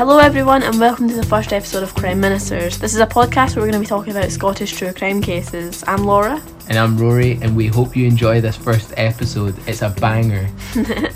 Hello, 0.00 0.16
everyone, 0.16 0.62
and 0.62 0.80
welcome 0.80 1.10
to 1.10 1.14
the 1.14 1.26
first 1.26 1.52
episode 1.52 1.82
of 1.82 1.94
Crime 1.94 2.20
Ministers. 2.20 2.78
This 2.78 2.94
is 2.94 3.00
a 3.00 3.06
podcast 3.06 3.54
where 3.54 3.66
we're 3.66 3.70
going 3.70 3.72
to 3.74 3.80
be 3.80 3.84
talking 3.84 4.16
about 4.16 4.30
Scottish 4.30 4.72
true 4.72 4.94
crime 4.94 5.20
cases. 5.20 5.84
I'm 5.86 6.04
Laura. 6.04 6.42
And 6.70 6.78
I'm 6.78 6.96
Rory, 6.96 7.32
and 7.42 7.54
we 7.54 7.66
hope 7.66 7.94
you 7.94 8.06
enjoy 8.06 8.40
this 8.40 8.56
first 8.56 8.94
episode. 8.96 9.54
It's 9.68 9.82
a 9.82 9.90
banger. 9.90 10.48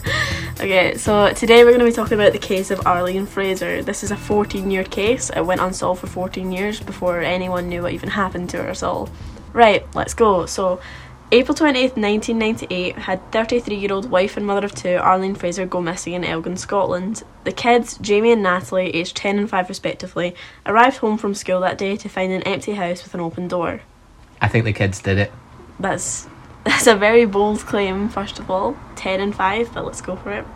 Okay, 0.60 0.96
so 0.96 1.32
today 1.32 1.64
we're 1.64 1.70
going 1.70 1.80
to 1.80 1.86
be 1.86 1.92
talking 1.92 2.18
about 2.18 2.32
the 2.32 2.38
case 2.38 2.70
of 2.70 2.86
Arlene 2.86 3.26
Fraser. 3.26 3.82
This 3.82 4.04
is 4.04 4.10
a 4.10 4.16
14 4.16 4.70
year 4.70 4.84
case. 4.84 5.30
It 5.30 5.40
went 5.40 5.60
unsolved 5.60 6.00
for 6.00 6.06
14 6.06 6.52
years 6.52 6.78
before 6.78 7.20
anyone 7.20 7.68
knew 7.68 7.82
what 7.82 7.92
even 7.92 8.10
happened 8.10 8.50
to 8.50 8.58
her 8.58 8.68
at 8.68 8.82
all. 8.82 9.08
Right, 9.52 9.84
let's 9.94 10.14
go. 10.14 10.46
So, 10.46 10.80
April 11.34 11.56
28th, 11.56 11.96
1998, 11.96 12.94
had 12.96 13.32
33 13.32 13.74
year 13.74 13.92
old 13.92 14.08
wife 14.08 14.36
and 14.36 14.46
mother 14.46 14.64
of 14.64 14.72
two, 14.72 14.98
Arlene 14.98 15.34
Fraser, 15.34 15.66
go 15.66 15.80
missing 15.80 16.12
in 16.12 16.22
Elgin, 16.22 16.56
Scotland. 16.56 17.24
The 17.42 17.50
kids, 17.50 17.98
Jamie 17.98 18.30
and 18.30 18.44
Natalie, 18.44 18.94
aged 18.94 19.16
10 19.16 19.40
and 19.40 19.50
5 19.50 19.68
respectively, 19.68 20.36
arrived 20.64 20.98
home 20.98 21.18
from 21.18 21.34
school 21.34 21.58
that 21.62 21.76
day 21.76 21.96
to 21.96 22.08
find 22.08 22.32
an 22.32 22.42
empty 22.42 22.74
house 22.74 23.02
with 23.02 23.14
an 23.14 23.20
open 23.20 23.48
door. 23.48 23.80
I 24.40 24.46
think 24.46 24.64
the 24.64 24.72
kids 24.72 25.02
did 25.02 25.18
it. 25.18 25.32
That's 25.80 26.28
that's 26.64 26.86
a 26.86 26.94
very 26.94 27.24
bold 27.24 27.58
claim, 27.66 28.08
first 28.08 28.38
of 28.38 28.48
all. 28.48 28.76
10 28.94 29.20
and 29.20 29.34
5, 29.34 29.74
but 29.74 29.84
let's 29.84 30.02
go 30.02 30.14
for 30.14 30.30
it. 30.30 30.46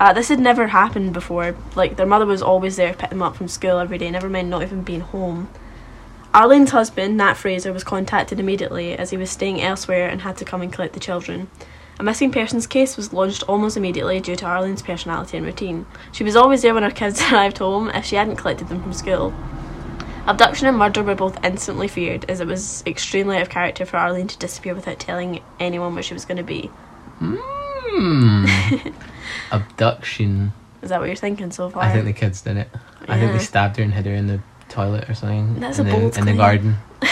Uh, 0.00 0.14
this 0.14 0.28
had 0.28 0.40
never 0.40 0.68
happened 0.68 1.12
before. 1.12 1.54
Like, 1.76 1.96
their 1.96 2.06
mother 2.06 2.24
was 2.24 2.40
always 2.40 2.76
there 2.76 2.92
to 2.92 2.98
pick 2.98 3.10
them 3.10 3.20
up 3.20 3.36
from 3.36 3.46
school 3.46 3.78
every 3.78 3.98
day, 3.98 4.10
never 4.10 4.30
mind 4.30 4.48
not 4.48 4.62
even 4.62 4.84
being 4.84 5.00
home. 5.00 5.50
Arlene's 6.34 6.70
husband, 6.70 7.16
Nat 7.16 7.34
Fraser, 7.34 7.72
was 7.72 7.84
contacted 7.84 8.38
immediately 8.38 8.96
as 8.96 9.10
he 9.10 9.16
was 9.16 9.30
staying 9.30 9.60
elsewhere 9.62 10.08
and 10.08 10.22
had 10.22 10.36
to 10.36 10.44
come 10.44 10.60
and 10.60 10.72
collect 10.72 10.94
the 10.94 11.00
children. 11.00 11.48
A 11.98 12.02
missing 12.04 12.30
persons 12.30 12.66
case 12.66 12.96
was 12.96 13.12
launched 13.12 13.42
almost 13.48 13.76
immediately 13.76 14.20
due 14.20 14.36
to 14.36 14.44
Arlene's 14.46 14.82
personality 14.82 15.36
and 15.36 15.44
routine. 15.44 15.86
She 16.12 16.22
was 16.22 16.36
always 16.36 16.62
there 16.62 16.74
when 16.74 16.84
her 16.84 16.90
kids 16.90 17.20
arrived 17.32 17.58
home 17.58 17.90
if 17.90 18.04
she 18.04 18.16
hadn't 18.16 18.36
collected 18.36 18.68
them 18.68 18.82
from 18.82 18.92
school. 18.92 19.34
Abduction 20.26 20.68
and 20.68 20.76
murder 20.76 21.02
were 21.02 21.14
both 21.14 21.42
instantly 21.42 21.88
feared, 21.88 22.30
as 22.30 22.40
it 22.40 22.46
was 22.46 22.84
extremely 22.86 23.36
out 23.36 23.42
of 23.42 23.48
character 23.48 23.86
for 23.86 23.96
Arlene 23.96 24.28
to 24.28 24.38
disappear 24.38 24.74
without 24.74 25.00
telling 25.00 25.40
anyone 25.58 25.94
where 25.94 26.02
she 26.02 26.12
was 26.12 26.26
going 26.26 26.36
to 26.36 26.42
be. 26.42 26.70
Mm. 27.20 28.94
Abduction. 29.52 30.52
Is 30.82 30.90
that 30.90 31.00
what 31.00 31.06
you're 31.06 31.16
thinking 31.16 31.50
so 31.50 31.70
far? 31.70 31.82
I 31.82 31.92
think 31.92 32.04
the 32.04 32.12
kids 32.12 32.42
did 32.42 32.58
it. 32.58 32.68
I 33.08 33.18
think 33.18 33.32
they 33.32 33.38
stabbed 33.38 33.78
her 33.78 33.82
and 33.82 33.94
hid 33.94 34.04
her 34.04 34.12
in 34.12 34.26
the 34.26 34.40
toilet 34.68 35.08
or 35.08 35.14
something. 35.14 35.58
That's 35.60 35.78
in 35.78 35.86
a 35.86 35.90
the, 35.90 35.96
bold 35.96 36.18
In 36.18 36.24
the 36.26 36.34
garden. 36.34 36.76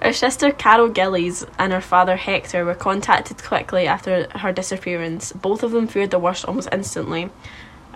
Her 0.00 0.12
sister 0.12 0.52
Carol 0.52 0.88
Gillies 0.90 1.44
and 1.58 1.72
her 1.72 1.80
father 1.80 2.14
Hector 2.16 2.64
were 2.64 2.74
contacted 2.76 3.42
quickly 3.42 3.88
after 3.88 4.28
her 4.38 4.52
disappearance. 4.52 5.32
Both 5.32 5.64
of 5.64 5.72
them 5.72 5.88
feared 5.88 6.12
the 6.12 6.20
worst 6.20 6.44
almost 6.44 6.68
instantly. 6.70 7.30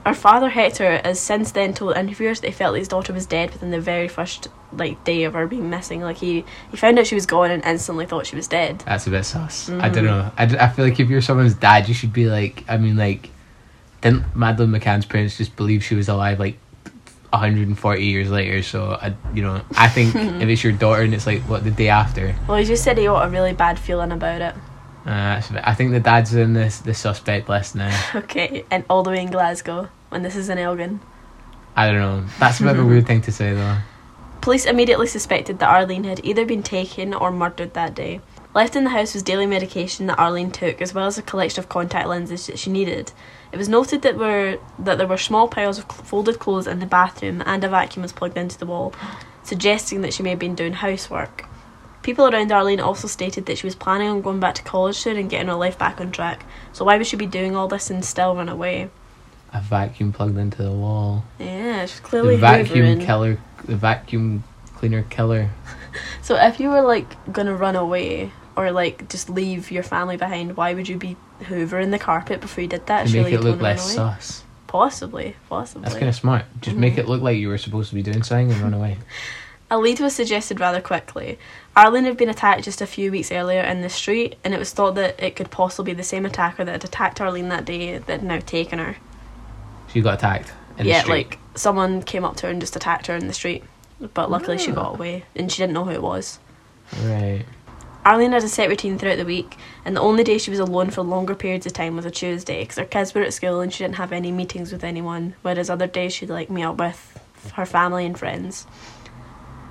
Her 0.05 0.15
father 0.15 0.49
Hector 0.49 1.01
has 1.05 1.21
since 1.21 1.53
then 1.53 1.75
told 1.75 1.97
interviewers 1.97 2.41
that 2.41 2.49
he 2.49 2.53
felt 2.53 2.77
his 2.77 2.89
daughter 2.89 3.13
was 3.13 3.25
dead 3.25 3.53
within 3.53 3.71
the 3.71 3.81
very 3.81 4.09
first 4.09 4.49
like 4.73 5.03
day 5.05 5.23
of 5.23 5.35
her 5.35 5.47
being 5.47 5.71
missing. 5.71 6.01
Like 6.01 6.17
he, 6.17 6.45
he 6.73 6.77
found 6.77 6.99
out 6.99 7.07
she 7.07 7.15
was 7.15 7.25
gone 7.25 7.53
and 7.53 7.65
instantly 7.65 8.05
thought 8.07 8.27
she 8.27 8.35
was 8.35 8.49
dead. 8.49 8.81
That's 8.81 9.07
a 9.07 9.11
bit 9.11 9.23
sus. 9.25 9.71
I 9.71 9.89
Mm. 9.89 9.95
don't 9.95 10.05
know. 10.05 10.33
I, 10.37 10.43
I 10.45 10.69
feel 10.71 10.85
like 10.87 10.99
if 10.99 11.09
you're 11.09 11.21
someone's 11.23 11.55
dad, 11.55 11.87
you 11.87 11.95
should 11.95 12.13
be 12.13 12.27
like, 12.29 12.65
I 12.69 12.79
mean, 12.79 12.97
like, 12.97 13.31
didn't 14.01 14.25
Madeleine 14.35 14.73
McCann's 14.73 15.07
parents 15.07 15.39
just 15.39 15.55
believe 15.55 15.85
she 15.85 15.95
was 15.95 16.09
alive 16.09 16.41
like 16.41 16.59
140 17.33 18.05
years 18.05 18.31
later? 18.31 18.63
So, 18.63 18.93
I, 18.93 19.15
you 19.35 19.43
know, 19.43 19.63
I 19.77 19.89
think 19.89 20.15
if 20.15 20.49
it's 20.49 20.63
your 20.63 20.73
daughter 20.73 21.03
and 21.03 21.15
it's 21.15 21.27
like, 21.27 21.43
what, 21.43 21.65
the 21.65 21.71
day 21.71 21.89
after? 21.89 22.35
Well, 22.47 22.59
he 22.59 22.65
just 22.65 22.85
said 22.85 22.99
he 22.99 23.05
got 23.05 23.27
a 23.27 23.31
really 23.31 23.53
bad 23.53 23.79
feeling 23.79 24.13
about 24.13 24.41
it. 24.41 24.55
Uh, 25.05 25.41
that's 25.41 25.51
I 25.51 25.75
think 25.75 25.91
the 25.91 25.99
dad's 25.99 26.33
in 26.33 26.53
this 26.53 26.79
the 26.79 26.95
suspect 26.95 27.49
list 27.49 27.75
now. 27.75 27.91
Okay, 28.15 28.65
and 28.71 28.85
all 28.89 29.03
the 29.03 29.11
way 29.11 29.21
in 29.21 29.31
Glasgow 29.33 29.89
when 30.11 30.23
this 30.23 30.37
is 30.37 30.49
in 30.49 30.59
Elgin. 30.59 31.01
I 31.75 31.91
don't 31.91 31.99
know. 31.99 32.25
That's 32.39 32.61
a 32.61 32.63
bit 32.63 32.77
of 32.77 32.85
a 32.85 32.87
weird 32.87 33.07
thing 33.07 33.21
to 33.23 33.33
say 33.33 33.53
though. 33.53 33.79
Police 34.43 34.65
immediately 34.65 35.09
suspected 35.09 35.59
that 35.59 35.69
Arlene 35.69 36.05
had 36.05 36.25
either 36.25 36.45
been 36.47 36.63
taken 36.63 37.15
or 37.15 37.33
murdered 37.33 37.75
that 37.75 37.95
day. 37.95 38.21
Left 38.55 38.77
in 38.77 38.85
the 38.85 38.91
house 38.91 39.15
was 39.15 39.23
daily 39.23 39.47
medication 39.47 40.07
that 40.07 40.19
Arlene 40.19 40.51
took, 40.51 40.83
as 40.83 40.93
well 40.93 41.07
as 41.07 41.17
a 41.17 41.23
collection 41.23 41.61
of 41.61 41.71
contact 41.71 42.07
lenses 42.07 42.47
that 42.49 42.59
she 42.59 42.71
needed. 42.71 43.13
It 43.51 43.57
was 43.57 43.69
noted 43.69 44.03
that 44.03 44.17
were 44.19 44.59
that 44.79 44.99
there 44.99 45.07
were 45.07 45.17
small 45.19 45.49
piles 45.49 45.79
of 45.79 45.85
folded 45.87 46.39
clothes 46.39 46.67
in 46.67 46.79
the 46.79 46.87
bathroom, 46.87 47.43
and 47.47 47.65
a 47.65 47.69
vacuum 47.69 48.03
was 48.03 48.13
plugged 48.13 48.37
into 48.37 48.59
the 48.59 48.67
wall, 48.67 48.93
suggesting 49.43 50.03
that 50.03 50.13
she 50.13 50.23
may 50.23 50.31
have 50.31 50.39
been 50.39 50.55
doing 50.55 50.75
housework. 50.75 51.47
People 52.03 52.27
around 52.29 52.51
Arlene 52.53 52.81
also 52.81 53.07
stated 53.09 53.47
that 53.47 53.57
she 53.59 53.67
was 53.67 53.75
planning 53.77 54.09
on 54.09 54.21
going 54.23 54.41
back 54.41 54.57
to 54.57 54.63
college 54.63 54.97
soon 54.97 55.17
and 55.17 55.31
getting 55.31 55.47
her 55.49 55.55
life 55.55 55.79
back 55.79 56.01
on 56.01 56.11
track. 56.11 56.45
So 56.73 56.85
why 56.85 56.99
would 56.99 57.07
she 57.07 57.17
be 57.17 57.27
doing 57.27 57.55
all 57.57 57.69
this 57.69 57.91
and 57.91 58.05
still 58.05 58.35
run 58.35 58.49
away? 58.49 58.91
A 59.55 59.61
vacuum 59.61 60.13
plugged 60.13 60.37
into 60.37 60.63
the 60.63 60.73
wall. 60.73 61.25
Yeah, 61.39 61.87
she's 61.87 62.01
clearly 62.01 62.35
The 62.37 62.41
vacuum 62.41 62.99
hoovering. 62.99 63.05
killer. 63.05 63.39
The 63.65 63.77
vacuum 63.77 64.45
cleaner 64.77 65.05
killer. 65.05 65.51
So 66.23 66.37
if 66.37 66.59
you 66.59 66.71
were 66.71 66.81
like 66.81 67.17
gonna 67.31 67.55
run 67.55 67.77
away 67.77 68.33
or 68.57 68.71
like 68.73 69.09
just 69.09 69.29
leave 69.31 69.71
your 69.71 69.83
family 69.83 70.17
behind, 70.17 70.57
why 70.57 70.75
would 70.75 70.89
you 70.89 70.97
be 70.97 71.17
hoovering 71.43 71.91
the 71.91 71.99
carpet 71.99 72.41
before 72.41 72.63
you 72.63 72.69
did 72.69 72.87
that? 72.87 73.07
To 73.07 73.13
make 73.13 73.23
Surely 73.29 73.35
it 73.35 73.41
look 73.41 73.61
less 73.61 73.85
away. 73.97 73.97
sus. 74.17 74.45
Possibly, 74.67 75.37
possibly. 75.49 75.83
That's 75.83 75.95
kind 75.97 76.09
of 76.09 76.15
smart. 76.15 76.45
Just 76.63 76.77
make 76.77 76.95
Mhm. 76.95 76.99
it 76.99 77.09
look 77.09 77.21
like 77.23 77.37
you 77.39 77.49
were 77.49 77.59
supposed 77.59 77.91
to 77.91 77.95
be 77.95 78.03
doing 78.03 78.23
something 78.23 78.51
and 78.53 78.61
run 78.63 78.73
away. 78.75 78.97
A 79.71 79.79
lead 79.79 80.01
was 80.01 80.15
suggested 80.15 80.61
rather 80.61 80.81
quickly. 80.81 81.39
Arlene 81.77 82.05
had 82.05 82.17
been 82.19 82.29
attacked 82.29 82.65
just 82.65 82.81
a 82.83 82.87
few 82.87 83.11
weeks 83.11 83.31
earlier 83.33 83.63
in 83.63 83.81
the 83.83 83.89
street, 83.89 84.37
and 84.45 84.53
it 84.55 84.59
was 84.59 84.71
thought 84.71 84.95
that 84.97 85.19
it 85.23 85.35
could 85.37 85.51
possibly 85.51 85.93
be 85.93 85.97
the 85.97 86.03
same 86.03 86.27
attacker 86.27 86.65
that 86.65 86.73
had 86.73 86.85
attacked 86.85 87.21
Arlene 87.21 87.49
that 87.49 87.65
day 87.65 87.97
that 87.99 88.09
had 88.21 88.23
now 88.23 88.39
taken 88.39 88.79
her. 88.79 88.97
She 89.93 90.01
got 90.03 90.15
attacked 90.15 90.53
in 90.79 90.87
yeah, 90.87 90.99
the 90.99 91.05
street. 91.05 91.15
like 91.31 91.39
someone 91.55 92.03
came 92.03 92.25
up 92.25 92.37
to 92.37 92.47
her 92.47 92.53
and 92.53 92.61
just 92.61 92.77
attacked 92.77 93.07
her 93.09 93.17
in 93.17 93.27
the 93.29 93.33
street. 93.35 93.65
But 94.15 94.31
luckily 94.31 94.59
she 94.59 94.71
Ah. 94.73 94.75
got 94.75 94.95
away, 94.95 95.25
and 95.37 95.51
she 95.53 95.63
didn't 95.63 95.75
know 95.75 95.85
who 95.85 95.91
it 95.91 96.03
was. 96.03 96.39
Right. 97.05 97.45
Arlene 98.05 98.33
had 98.33 98.43
a 98.43 98.49
set 98.49 98.69
routine 98.69 98.99
throughout 98.99 99.19
the 99.19 99.25
week, 99.25 99.57
and 99.85 99.97
the 99.97 100.01
only 100.01 100.25
day 100.25 100.37
she 100.37 100.51
was 100.51 100.59
alone 100.59 100.91
for 100.91 101.03
longer 101.03 101.37
periods 101.37 101.67
of 101.67 101.73
time 101.73 101.95
was 101.95 102.05
a 102.05 102.11
Tuesday 102.11 102.63
because 102.63 102.79
her 102.79 102.85
kids 102.85 103.15
were 103.15 103.23
at 103.23 103.33
school 103.33 103.61
and 103.61 103.73
she 103.73 103.85
didn't 103.85 103.97
have 103.97 104.13
any 104.13 104.33
meetings 104.33 104.73
with 104.73 104.83
anyone. 104.83 105.35
Whereas 105.43 105.71
other 105.71 105.87
days 105.87 106.13
she'd 106.13 106.29
like 106.29 106.51
meet 106.51 106.65
up 106.65 106.79
with 106.79 107.21
her 107.55 107.67
family 107.67 108.05
and 108.05 108.19
friends. 108.19 108.67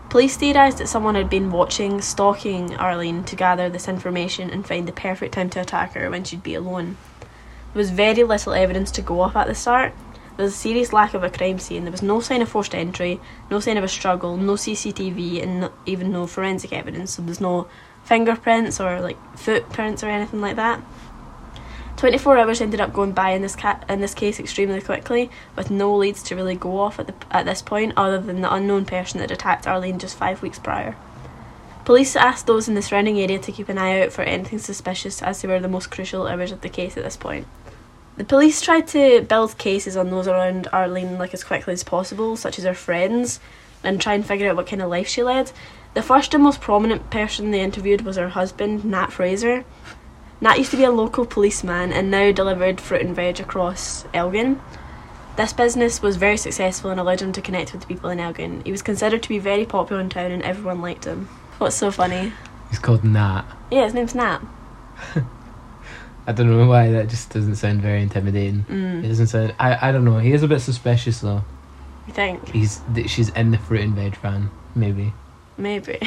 Police 0.10 0.38
theorised 0.38 0.78
that 0.78 0.88
someone 0.88 1.16
had 1.16 1.30
been 1.30 1.52
watching, 1.52 2.02
stalking 2.02 2.76
Arlene 2.76 3.24
to 3.26 3.36
gather 3.36 3.70
this 3.70 3.88
information 3.88 4.50
and 4.50 4.68
find 4.68 4.88
the 4.88 4.94
perfect 4.94 5.34
time 5.34 5.50
to 5.50 5.62
attack 5.62 5.94
her 5.94 6.10
when 6.10 6.24
she'd 6.24 6.44
be 6.44 6.56
alone. 6.56 6.98
There 7.74 7.80
was 7.80 7.92
very 7.92 8.24
little 8.24 8.54
evidence 8.54 8.92
to 8.92 9.02
go 9.02 9.22
off 9.22 9.36
at 9.36 9.48
the 9.48 9.56
start. 9.56 9.94
There 10.36 10.46
was 10.46 10.54
a 10.54 10.58
serious 10.58 10.92
lack 10.92 11.14
of 11.14 11.24
a 11.24 11.30
crime 11.30 11.60
scene. 11.60 11.84
There 11.84 11.92
was 11.92 12.02
no 12.02 12.20
sign 12.20 12.42
of 12.42 12.50
forced 12.50 12.76
entry, 12.76 13.20
no 13.50 13.60
sign 13.60 13.78
of 13.78 13.84
a 13.84 13.90
struggle, 13.90 14.38
no 14.38 14.54
CCTV, 14.54 15.44
and 15.44 15.62
no, 15.62 15.72
even 15.86 16.12
no 16.12 16.28
forensic 16.28 16.74
evidence. 16.74 17.16
So 17.16 17.22
there's 17.22 17.42
no 17.42 17.68
fingerprints 18.04 18.80
or 18.80 19.00
like 19.02 19.18
footprints 19.38 20.04
or 20.04 20.10
anything 20.10 20.42
like 20.42 20.56
that. 20.56 20.82
24 21.98 22.40
hours 22.40 22.62
ended 22.62 22.82
up 22.82 22.94
going 22.94 23.12
by 23.12 23.30
in 23.30 23.44
this 23.44 23.56
ca- 23.56 23.80
in 23.88 24.02
this 24.02 24.16
case 24.16 24.40
extremely 24.40 24.82
quickly, 24.82 25.30
with 25.56 25.70
no 25.70 25.96
leads 25.96 26.24
to 26.24 26.36
really 26.36 26.56
go 26.56 26.80
off 26.80 27.00
at 27.00 27.08
the 27.08 27.14
at 27.30 27.46
this 27.46 27.62
point, 27.62 27.94
other 27.96 28.20
than 28.20 28.42
the 28.42 28.52
unknown 28.54 28.86
person 28.86 29.20
that 29.20 29.30
attacked 29.30 29.68
Arlene 29.68 30.00
just 30.00 30.18
five 30.18 30.42
weeks 30.42 30.58
prior. 30.58 30.96
Police 31.86 32.16
asked 32.16 32.48
those 32.48 32.68
in 32.68 32.74
the 32.76 32.82
surrounding 32.82 33.20
area 33.20 33.40
to 33.40 33.52
keep 33.52 33.70
an 33.70 33.78
eye 33.78 34.02
out 34.02 34.12
for 34.12 34.22
anything 34.24 34.60
suspicious, 34.60 35.22
as 35.22 35.42
they 35.42 35.48
were 35.48 35.60
the 35.60 35.68
most 35.68 35.92
crucial 35.92 36.28
hours 36.28 36.52
of 36.52 36.62
the 36.62 36.70
case 36.70 36.96
at 36.98 37.04
this 37.04 37.18
point. 37.18 37.48
The 38.18 38.24
police 38.24 38.62
tried 38.62 38.88
to 38.90 39.22
build 39.22 39.58
cases 39.58 39.98
on 39.98 40.10
those 40.10 40.28
around 40.28 40.68
Arlene 40.74 41.18
like 41.18 41.34
as 41.34 41.44
quickly 41.44 41.74
as 41.74 41.84
possible, 41.84 42.36
such 42.36 42.60
as 42.60 42.66
her 42.66 42.74
friends, 42.74 43.40
and 43.84 44.00
try 44.00 44.14
and 44.14 44.26
figure 44.26 44.50
out 44.50 44.56
what 44.56 44.68
kind 44.68 44.82
of 44.82 44.90
life 44.90 45.08
she 45.08 45.24
led. 45.24 45.52
The 45.94 46.02
first 46.02 46.34
and 46.34 46.44
most 46.44 46.62
prominent 46.62 47.10
person 47.10 47.52
they 47.52 47.62
interviewed 47.62 48.02
was 48.02 48.16
her 48.18 48.30
husband, 48.30 48.86
Nat 48.86 49.12
Fraser. 49.12 49.66
Nat 50.40 50.58
used 50.58 50.72
to 50.72 50.78
be 50.78 50.84
a 50.86 50.92
local 50.92 51.26
policeman 51.26 51.92
and 51.92 52.10
now 52.10 52.32
delivered 52.32 52.80
fruit 52.82 53.02
and 53.02 53.16
veg 53.16 53.40
across 53.40 54.06
Elgin. 54.14 54.60
This 55.38 55.54
business 55.54 56.02
was 56.02 56.16
very 56.18 56.38
successful 56.38 56.92
and 56.92 57.00
allowed 57.00 57.22
him 57.22 57.32
to 57.34 57.42
connect 57.42 57.72
with 57.74 57.82
the 57.82 57.88
people 57.88 58.10
in 58.10 58.20
Elgin. 58.20 58.62
He 58.66 58.72
was 58.72 58.82
considered 58.82 59.22
to 59.24 59.30
be 59.30 59.40
very 59.40 59.66
popular 59.66 60.02
in 60.02 60.10
town 60.10 60.32
and 60.32 60.44
everyone 60.44 60.82
liked 60.82 61.06
him. 61.06 61.26
What's 61.58 61.76
so 61.76 61.92
funny? 61.92 62.34
He's 62.70 62.80
called 62.80 63.04
Nat. 63.04 63.44
Yeah, 63.70 63.84
his 63.84 63.94
name's 63.94 64.16
Nat. 64.16 64.40
I 66.28 66.32
don't 66.34 66.50
know 66.50 66.68
why 66.68 66.92
that 66.92 67.10
just 67.10 67.32
doesn't 67.32 67.56
sound 67.56 67.82
very 67.82 68.02
intimidating. 68.02 68.60
It 68.70 68.72
Mm, 68.72 69.08
doesn't 69.08 69.28
sound. 69.28 69.56
I, 69.60 69.90
I 69.90 69.92
don't 69.92 70.06
know. 70.06 70.20
He 70.20 70.32
is 70.34 70.44
a 70.44 70.48
bit 70.48 70.60
suspicious 70.60 71.20
though. 71.22 71.44
you 72.08 72.14
think? 72.14 72.50
He's 72.50 72.82
she's 73.08 73.30
in 73.30 73.52
the 73.52 73.58
fruit 73.58 73.82
and 73.82 73.94
veg 73.96 74.16
van. 74.18 74.50
Maybe 74.76 75.14
Maybe. 75.62 76.00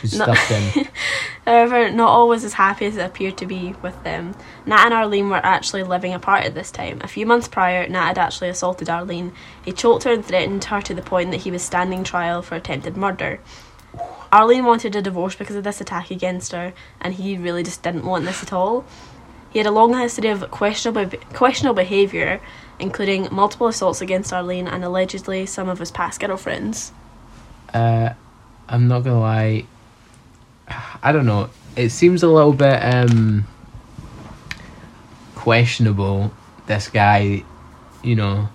she's 0.00 0.18
No. 0.18 0.24
stuffed 0.24 0.50
in. 0.50 0.88
However, 1.46 1.90
not 1.90 2.08
always 2.08 2.42
as 2.44 2.54
happy 2.54 2.86
as 2.86 2.96
it 2.96 3.04
appeared 3.04 3.36
to 3.38 3.46
be 3.46 3.74
with 3.82 4.02
them. 4.02 4.34
Nat 4.66 4.86
and 4.86 4.94
Arlene 4.94 5.28
were 5.30 5.44
actually 5.44 5.82
living 5.82 6.12
apart 6.14 6.44
at 6.44 6.54
this 6.54 6.70
time. 6.70 7.00
A 7.02 7.08
few 7.08 7.26
months 7.26 7.48
prior, 7.48 7.86
Nat 7.86 8.06
had 8.08 8.18
actually 8.18 8.48
assaulted 8.48 8.88
Arlene. 8.88 9.32
He 9.64 9.72
choked 9.72 10.04
her 10.04 10.12
and 10.12 10.24
threatened 10.24 10.64
her 10.64 10.80
to 10.82 10.94
the 10.94 11.02
point 11.02 11.30
that 11.30 11.42
he 11.42 11.50
was 11.50 11.62
standing 11.62 12.02
trial 12.02 12.42
for 12.42 12.54
attempted 12.54 12.96
murder. 12.96 13.40
Arlene 14.32 14.64
wanted 14.64 14.96
a 14.96 15.02
divorce 15.02 15.36
because 15.36 15.54
of 15.54 15.62
this 15.64 15.80
attack 15.80 16.10
against 16.10 16.50
her, 16.52 16.72
and 17.00 17.14
he 17.14 17.38
really 17.38 17.62
just 17.62 17.82
didn't 17.82 18.04
want 18.04 18.24
this 18.24 18.42
at 18.42 18.52
all. 18.52 18.84
He 19.50 19.60
had 19.60 19.66
a 19.66 19.70
long 19.70 19.96
history 19.96 20.28
of 20.30 20.50
questionable 20.50 21.16
questionable 21.32 21.76
behaviour, 21.76 22.40
including 22.80 23.28
multiple 23.30 23.68
assaults 23.68 24.00
against 24.00 24.32
Arlene 24.32 24.66
and 24.66 24.82
allegedly 24.82 25.46
some 25.46 25.68
of 25.68 25.78
his 25.78 25.92
past 25.92 26.18
girlfriends. 26.20 26.90
Uh, 27.72 28.14
I'm 28.68 28.88
not 28.88 29.00
gonna 29.04 29.20
lie. 29.20 29.64
I 31.02 31.12
don't 31.12 31.26
know. 31.26 31.50
It 31.76 31.90
seems 31.90 32.22
a 32.22 32.28
little 32.28 32.52
bit 32.52 32.80
um 32.82 33.46
questionable. 35.34 36.32
This 36.66 36.88
guy, 36.88 37.42
you 38.02 38.14
know, 38.16 38.48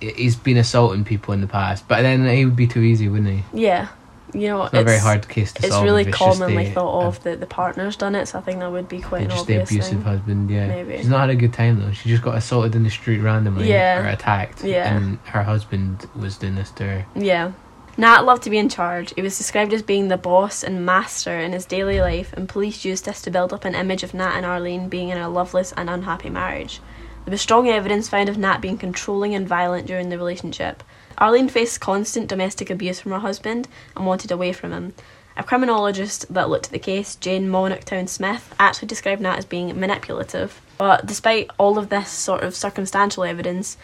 he- 0.00 0.10
he's 0.12 0.36
been 0.36 0.56
assaulting 0.58 1.04
people 1.04 1.32
in 1.34 1.40
the 1.40 1.46
past, 1.46 1.88
but 1.88 2.02
then 2.02 2.26
he 2.28 2.44
would 2.44 2.56
be 2.56 2.66
too 2.66 2.80
easy, 2.80 3.08
wouldn't 3.08 3.30
he? 3.30 3.42
Yeah, 3.54 3.88
you 4.34 4.48
know, 4.48 4.64
It's 4.64 4.72
not 4.74 4.82
a 4.82 4.84
very 4.84 4.98
hard 4.98 5.26
case 5.28 5.52
to 5.52 5.62
solve. 5.62 5.64
It's 5.64 5.74
solve. 5.74 5.84
really 5.84 6.02
if 6.02 6.08
just 6.08 6.18
commonly 6.18 6.64
the- 6.66 6.70
thought 6.72 7.02
uh, 7.04 7.06
of 7.06 7.22
that 7.24 7.40
the 7.40 7.46
partner's 7.46 7.96
done 7.96 8.14
it, 8.14 8.26
so 8.28 8.38
I 8.38 8.42
think 8.42 8.58
that 8.60 8.70
would 8.70 8.88
be 8.88 9.00
quite 9.00 9.28
just 9.30 9.46
the 9.46 9.56
abusive 9.62 9.84
thing. 9.98 10.02
husband, 10.02 10.50
yeah. 10.50 10.66
Maybe. 10.68 10.98
She's 10.98 11.08
not 11.08 11.20
had 11.20 11.30
a 11.30 11.34
good 11.36 11.52
time 11.54 11.80
though. 11.80 11.92
She 11.92 12.08
just 12.10 12.22
got 12.22 12.36
assaulted 12.36 12.74
in 12.74 12.82
the 12.82 12.90
street 12.90 13.20
randomly 13.20 13.70
Yeah. 13.70 14.04
or 14.04 14.08
attacked. 14.08 14.62
Yeah. 14.62 14.94
And 14.94 15.18
her 15.26 15.42
husband 15.44 16.06
was 16.14 16.36
doing 16.36 16.54
this 16.56 16.70
to 16.72 16.84
her. 16.84 17.06
Yeah. 17.14 17.52
Nat 18.00 18.24
loved 18.24 18.44
to 18.44 18.50
be 18.50 18.56
in 18.56 18.70
charge. 18.70 19.12
He 19.14 19.20
was 19.20 19.36
described 19.36 19.74
as 19.74 19.82
being 19.82 20.08
the 20.08 20.16
boss 20.16 20.64
and 20.64 20.86
master 20.86 21.38
in 21.38 21.52
his 21.52 21.66
daily 21.66 22.00
life, 22.00 22.32
and 22.32 22.48
police 22.48 22.82
used 22.82 23.04
this 23.04 23.20
to 23.20 23.30
build 23.30 23.52
up 23.52 23.66
an 23.66 23.74
image 23.74 24.02
of 24.02 24.14
Nat 24.14 24.38
and 24.38 24.46
Arlene 24.46 24.88
being 24.88 25.10
in 25.10 25.18
a 25.18 25.28
loveless 25.28 25.74
and 25.76 25.90
unhappy 25.90 26.30
marriage. 26.30 26.80
There 27.26 27.32
was 27.32 27.42
strong 27.42 27.68
evidence 27.68 28.08
found 28.08 28.30
of 28.30 28.38
Nat 28.38 28.62
being 28.62 28.78
controlling 28.78 29.34
and 29.34 29.46
violent 29.46 29.86
during 29.86 30.08
the 30.08 30.16
relationship. 30.16 30.82
Arlene 31.18 31.50
faced 31.50 31.82
constant 31.82 32.26
domestic 32.26 32.70
abuse 32.70 32.98
from 33.00 33.12
her 33.12 33.18
husband 33.18 33.68
and 33.94 34.06
wanted 34.06 34.30
away 34.30 34.54
from 34.54 34.72
him. 34.72 34.94
A 35.36 35.44
criminologist 35.44 36.24
that 36.32 36.48
looked 36.48 36.68
at 36.68 36.72
the 36.72 36.78
case, 36.78 37.16
Jane 37.16 37.50
Monckton 37.50 38.06
Smith, 38.06 38.54
actually 38.58 38.88
described 38.88 39.20
Nat 39.20 39.36
as 39.36 39.44
being 39.44 39.78
manipulative. 39.78 40.62
But 40.78 41.04
despite 41.04 41.50
all 41.58 41.76
of 41.76 41.90
this 41.90 42.08
sort 42.08 42.44
of 42.44 42.56
circumstantial 42.56 43.24
evidence, 43.24 43.76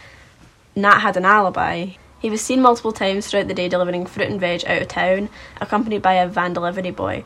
Nat 0.74 1.00
had 1.00 1.18
an 1.18 1.26
alibi. 1.26 1.88
He 2.26 2.30
was 2.30 2.40
seen 2.40 2.60
multiple 2.60 2.90
times 2.90 3.28
throughout 3.28 3.46
the 3.46 3.54
day 3.54 3.68
delivering 3.68 4.04
fruit 4.04 4.28
and 4.28 4.40
veg 4.40 4.64
out 4.66 4.82
of 4.82 4.88
town, 4.88 5.28
accompanied 5.60 6.02
by 6.02 6.14
a 6.14 6.26
van 6.26 6.54
delivery 6.54 6.90
boy. 6.90 7.22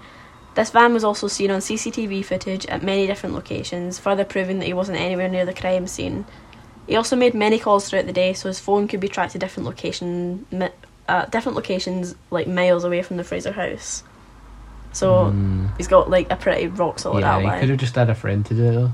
This 0.57 0.69
van 0.69 0.93
was 0.93 1.05
also 1.05 1.27
seen 1.27 1.51
on 1.51 1.61
CCTV 1.61 2.23
footage 2.23 2.67
at 2.67 2.83
many 2.83 3.07
different 3.07 3.35
locations, 3.35 3.99
further 3.99 4.27
proving 4.27 4.59
that 4.59 4.67
he 4.67 4.75
wasn't 4.75 4.99
anywhere 5.01 5.31
near 5.31 5.47
the 5.47 5.55
crime 5.55 5.87
scene. 5.87 6.27
He 6.87 6.97
also 6.97 7.17
made 7.17 7.33
many 7.33 7.59
calls 7.59 7.89
throughout 7.89 8.05
the 8.05 8.13
day, 8.13 8.35
so 8.35 8.49
his 8.49 8.61
phone 8.61 8.89
could 8.89 9.01
be 9.01 9.09
tracked 9.09 9.33
to 9.33 9.39
different 9.39 9.67
location, 9.67 10.45
uh, 11.09 11.25
different 11.25 11.57
locations 11.57 12.15
like 12.31 12.47
miles 12.47 12.85
away 12.85 13.01
from 13.01 13.17
the 13.17 13.25
Fraser 13.25 13.53
house. 13.53 14.05
So 14.93 15.33
Mm, 15.33 15.75
he's 15.79 15.89
got 15.89 16.11
like 16.11 16.31
a 16.31 16.37
pretty 16.37 16.67
rock 16.67 16.99
solid 16.99 17.21
yeah, 17.23 17.41
he 17.41 17.47
alibi. 17.47 17.61
could 17.61 17.71
have 17.71 17.79
just 17.79 17.95
had 17.95 18.11
a 18.11 18.15
friend 18.15 18.45
to 18.45 18.53
do 18.53 18.65
it 18.67 18.73
though. 18.73 18.93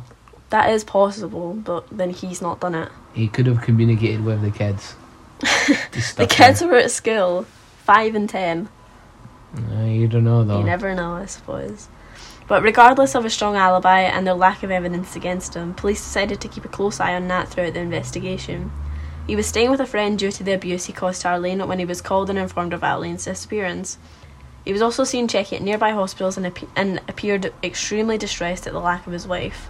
That 0.51 0.71
is 0.71 0.85
possible, 0.85 1.55
but 1.55 1.85
then 1.91 2.11
he's 2.11 2.41
not 2.41 2.61
done 2.61 2.77
it. 2.77 2.93
He 3.13 3.27
could 3.27 3.47
have 3.47 3.61
communicated 3.61 4.25
with 4.25 4.41
the 4.43 4.53
kids. 4.53 4.95
The 6.17 6.27
kids 6.29 6.63
were 6.63 6.77
at 6.77 6.91
school, 6.91 7.47
five 7.85 8.15
and 8.15 8.29
ten. 8.29 8.69
Uh, 9.57 9.85
you 9.85 10.09
don't 10.09 10.25
know 10.25 10.45
though. 10.45 10.59
You 10.59 10.65
never 10.65 10.95
know, 10.95 11.15
I 11.15 11.27
suppose. 11.27 11.89
But 12.49 12.63
regardless 12.63 13.15
of 13.15 13.25
a 13.25 13.31
strong 13.31 13.57
alibi 13.57 14.01
and 14.01 14.27
their 14.27 14.35
lack 14.35 14.63
of 14.63 14.71
evidence 14.71 15.17
against 15.17 15.55
him, 15.55 15.75
police 15.75 16.01
decided 16.01 16.41
to 16.41 16.49
keep 16.49 16.65
a 16.65 16.69
close 16.69 17.01
eye 17.01 17.15
on 17.15 17.27
Nat 17.27 17.47
throughout 17.47 17.75
the 17.75 17.81
investigation. 17.81 18.71
He 19.27 19.35
was 19.35 19.47
staying 19.47 19.71
with 19.71 19.81
a 19.81 19.87
friend 19.87 20.17
due 20.19 20.31
to 20.31 20.45
the 20.45 20.53
abuse 20.53 20.85
he 20.85 20.93
caused 20.93 21.23
to 21.23 21.29
Arlene 21.29 21.67
when 21.67 21.81
he 21.81 21.85
was 21.85 22.01
called 22.01 22.31
and 22.31 22.39
informed 22.39 22.73
of 22.73 22.85
Arlene's 22.85 23.25
disappearance. 23.25 23.99
He 24.65 24.73
was 24.73 24.83
also 24.83 25.03
seen 25.03 25.27
checking 25.27 25.59
at 25.59 25.65
nearby 25.65 25.91
hospitals 25.91 26.37
and, 26.37 26.47
appe- 26.47 26.69
and 26.77 27.01
appeared 27.09 27.53
extremely 27.63 28.19
distressed 28.19 28.67
at 28.67 28.73
the 28.73 28.81
lack 28.81 29.07
of 29.07 29.13
his 29.13 29.27
wife. 29.27 29.69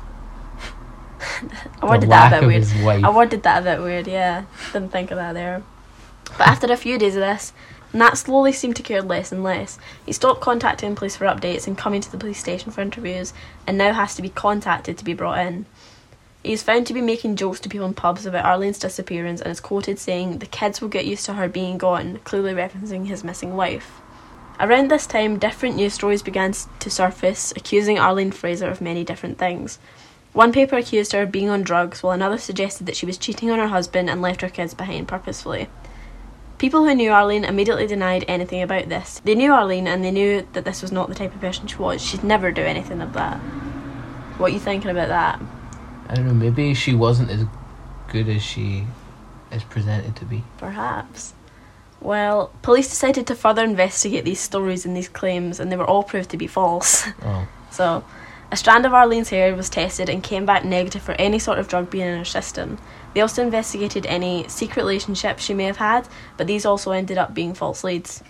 I 1.82 1.86
lack 1.86 2.30
that 2.30 2.42
a 2.42 2.46
bit 2.46 2.64
weird. 2.82 3.04
I 3.04 3.14
worded 3.14 3.42
that 3.44 3.60
a 3.60 3.64
bit 3.64 3.80
weird, 3.80 4.06
yeah. 4.06 4.44
Didn't 4.72 4.92
think 4.92 5.10
of 5.10 5.16
that 5.16 5.32
there. 5.32 5.62
But 6.38 6.46
after 6.48 6.70
a 6.72 6.76
few 6.76 6.98
days 6.98 7.14
of 7.14 7.20
this, 7.20 7.52
Nat 7.92 8.14
slowly 8.14 8.52
seemed 8.52 8.76
to 8.76 8.82
care 8.82 9.00
less 9.00 9.32
and 9.32 9.42
less. 9.42 9.78
He 10.04 10.12
stopped 10.12 10.40
contacting 10.40 10.94
police 10.94 11.16
for 11.16 11.24
updates 11.24 11.66
and 11.66 11.78
coming 11.78 12.00
to 12.00 12.10
the 12.10 12.18
police 12.18 12.38
station 12.38 12.70
for 12.70 12.82
interviews, 12.82 13.32
and 13.66 13.78
now 13.78 13.92
has 13.92 14.14
to 14.16 14.22
be 14.22 14.28
contacted 14.28 14.98
to 14.98 15.04
be 15.04 15.14
brought 15.14 15.38
in. 15.38 15.66
He 16.42 16.52
is 16.52 16.62
found 16.62 16.86
to 16.86 16.94
be 16.94 17.00
making 17.00 17.36
jokes 17.36 17.58
to 17.60 17.68
people 17.68 17.86
in 17.86 17.94
pubs 17.94 18.26
about 18.26 18.44
Arlene's 18.44 18.78
disappearance 18.78 19.40
and 19.40 19.50
is 19.50 19.60
quoted 19.60 19.98
saying, 19.98 20.38
The 20.38 20.46
kids 20.46 20.80
will 20.80 20.88
get 20.88 21.06
used 21.06 21.24
to 21.26 21.34
her 21.34 21.48
being 21.48 21.78
gone, 21.78 22.20
clearly 22.24 22.52
referencing 22.52 23.06
his 23.06 23.24
missing 23.24 23.56
wife. 23.56 24.00
Around 24.60 24.90
this 24.90 25.06
time, 25.06 25.38
different 25.38 25.76
news 25.76 25.94
stories 25.94 26.22
began 26.22 26.52
to 26.52 26.90
surface, 26.90 27.52
accusing 27.56 27.98
Arlene 27.98 28.30
Fraser 28.30 28.68
of 28.68 28.80
many 28.80 29.04
different 29.04 29.38
things. 29.38 29.78
One 30.36 30.52
paper 30.52 30.76
accused 30.76 31.12
her 31.12 31.22
of 31.22 31.32
being 31.32 31.48
on 31.48 31.62
drugs, 31.62 32.02
while 32.02 32.12
another 32.12 32.36
suggested 32.36 32.84
that 32.84 32.94
she 32.94 33.06
was 33.06 33.16
cheating 33.16 33.50
on 33.50 33.58
her 33.58 33.68
husband 33.68 34.10
and 34.10 34.20
left 34.20 34.42
her 34.42 34.50
kids 34.50 34.74
behind 34.74 35.08
purposefully. 35.08 35.70
People 36.58 36.84
who 36.84 36.94
knew 36.94 37.10
Arlene 37.10 37.42
immediately 37.42 37.86
denied 37.86 38.26
anything 38.28 38.60
about 38.60 38.90
this. 38.90 39.22
They 39.24 39.34
knew 39.34 39.54
Arlene 39.54 39.86
and 39.86 40.04
they 40.04 40.10
knew 40.10 40.46
that 40.52 40.66
this 40.66 40.82
was 40.82 40.92
not 40.92 41.08
the 41.08 41.14
type 41.14 41.34
of 41.34 41.40
person 41.40 41.66
she 41.66 41.78
was. 41.78 42.02
She'd 42.02 42.22
never 42.22 42.52
do 42.52 42.60
anything 42.60 43.00
of 43.00 43.14
that. 43.14 43.38
What 44.36 44.50
are 44.50 44.52
you 44.54 44.60
thinking 44.60 44.90
about 44.90 45.08
that? 45.08 45.40
I 46.10 46.14
don't 46.16 46.26
know. 46.26 46.34
Maybe 46.34 46.74
she 46.74 46.94
wasn't 46.94 47.30
as 47.30 47.46
good 48.08 48.28
as 48.28 48.42
she 48.42 48.84
is 49.50 49.64
presented 49.64 50.16
to 50.16 50.26
be. 50.26 50.44
Perhaps. 50.58 51.32
Well, 52.02 52.52
police 52.60 52.90
decided 52.90 53.26
to 53.28 53.34
further 53.34 53.64
investigate 53.64 54.26
these 54.26 54.40
stories 54.40 54.84
and 54.84 54.94
these 54.94 55.08
claims, 55.08 55.58
and 55.58 55.72
they 55.72 55.76
were 55.76 55.86
all 55.86 56.02
proved 56.02 56.28
to 56.28 56.36
be 56.36 56.46
false. 56.46 57.06
Oh, 57.22 57.48
So, 57.70 58.04
a 58.50 58.56
strand 58.56 58.86
of 58.86 58.94
Arlene's 58.94 59.30
hair 59.30 59.54
was 59.54 59.68
tested 59.68 60.08
and 60.08 60.22
came 60.22 60.46
back 60.46 60.64
negative 60.64 61.02
for 61.02 61.12
any 61.12 61.38
sort 61.38 61.58
of 61.58 61.68
drug 61.68 61.90
being 61.90 62.06
in 62.06 62.18
her 62.18 62.24
system. 62.24 62.78
They 63.12 63.20
also 63.20 63.42
investigated 63.42 64.06
any 64.06 64.46
secret 64.48 64.82
relationships 64.82 65.42
she 65.42 65.54
may 65.54 65.64
have 65.64 65.78
had, 65.78 66.08
but 66.36 66.46
these 66.46 66.64
also 66.64 66.92
ended 66.92 67.18
up 67.18 67.34
being 67.34 67.54
false 67.54 67.82
leads. 67.82 68.22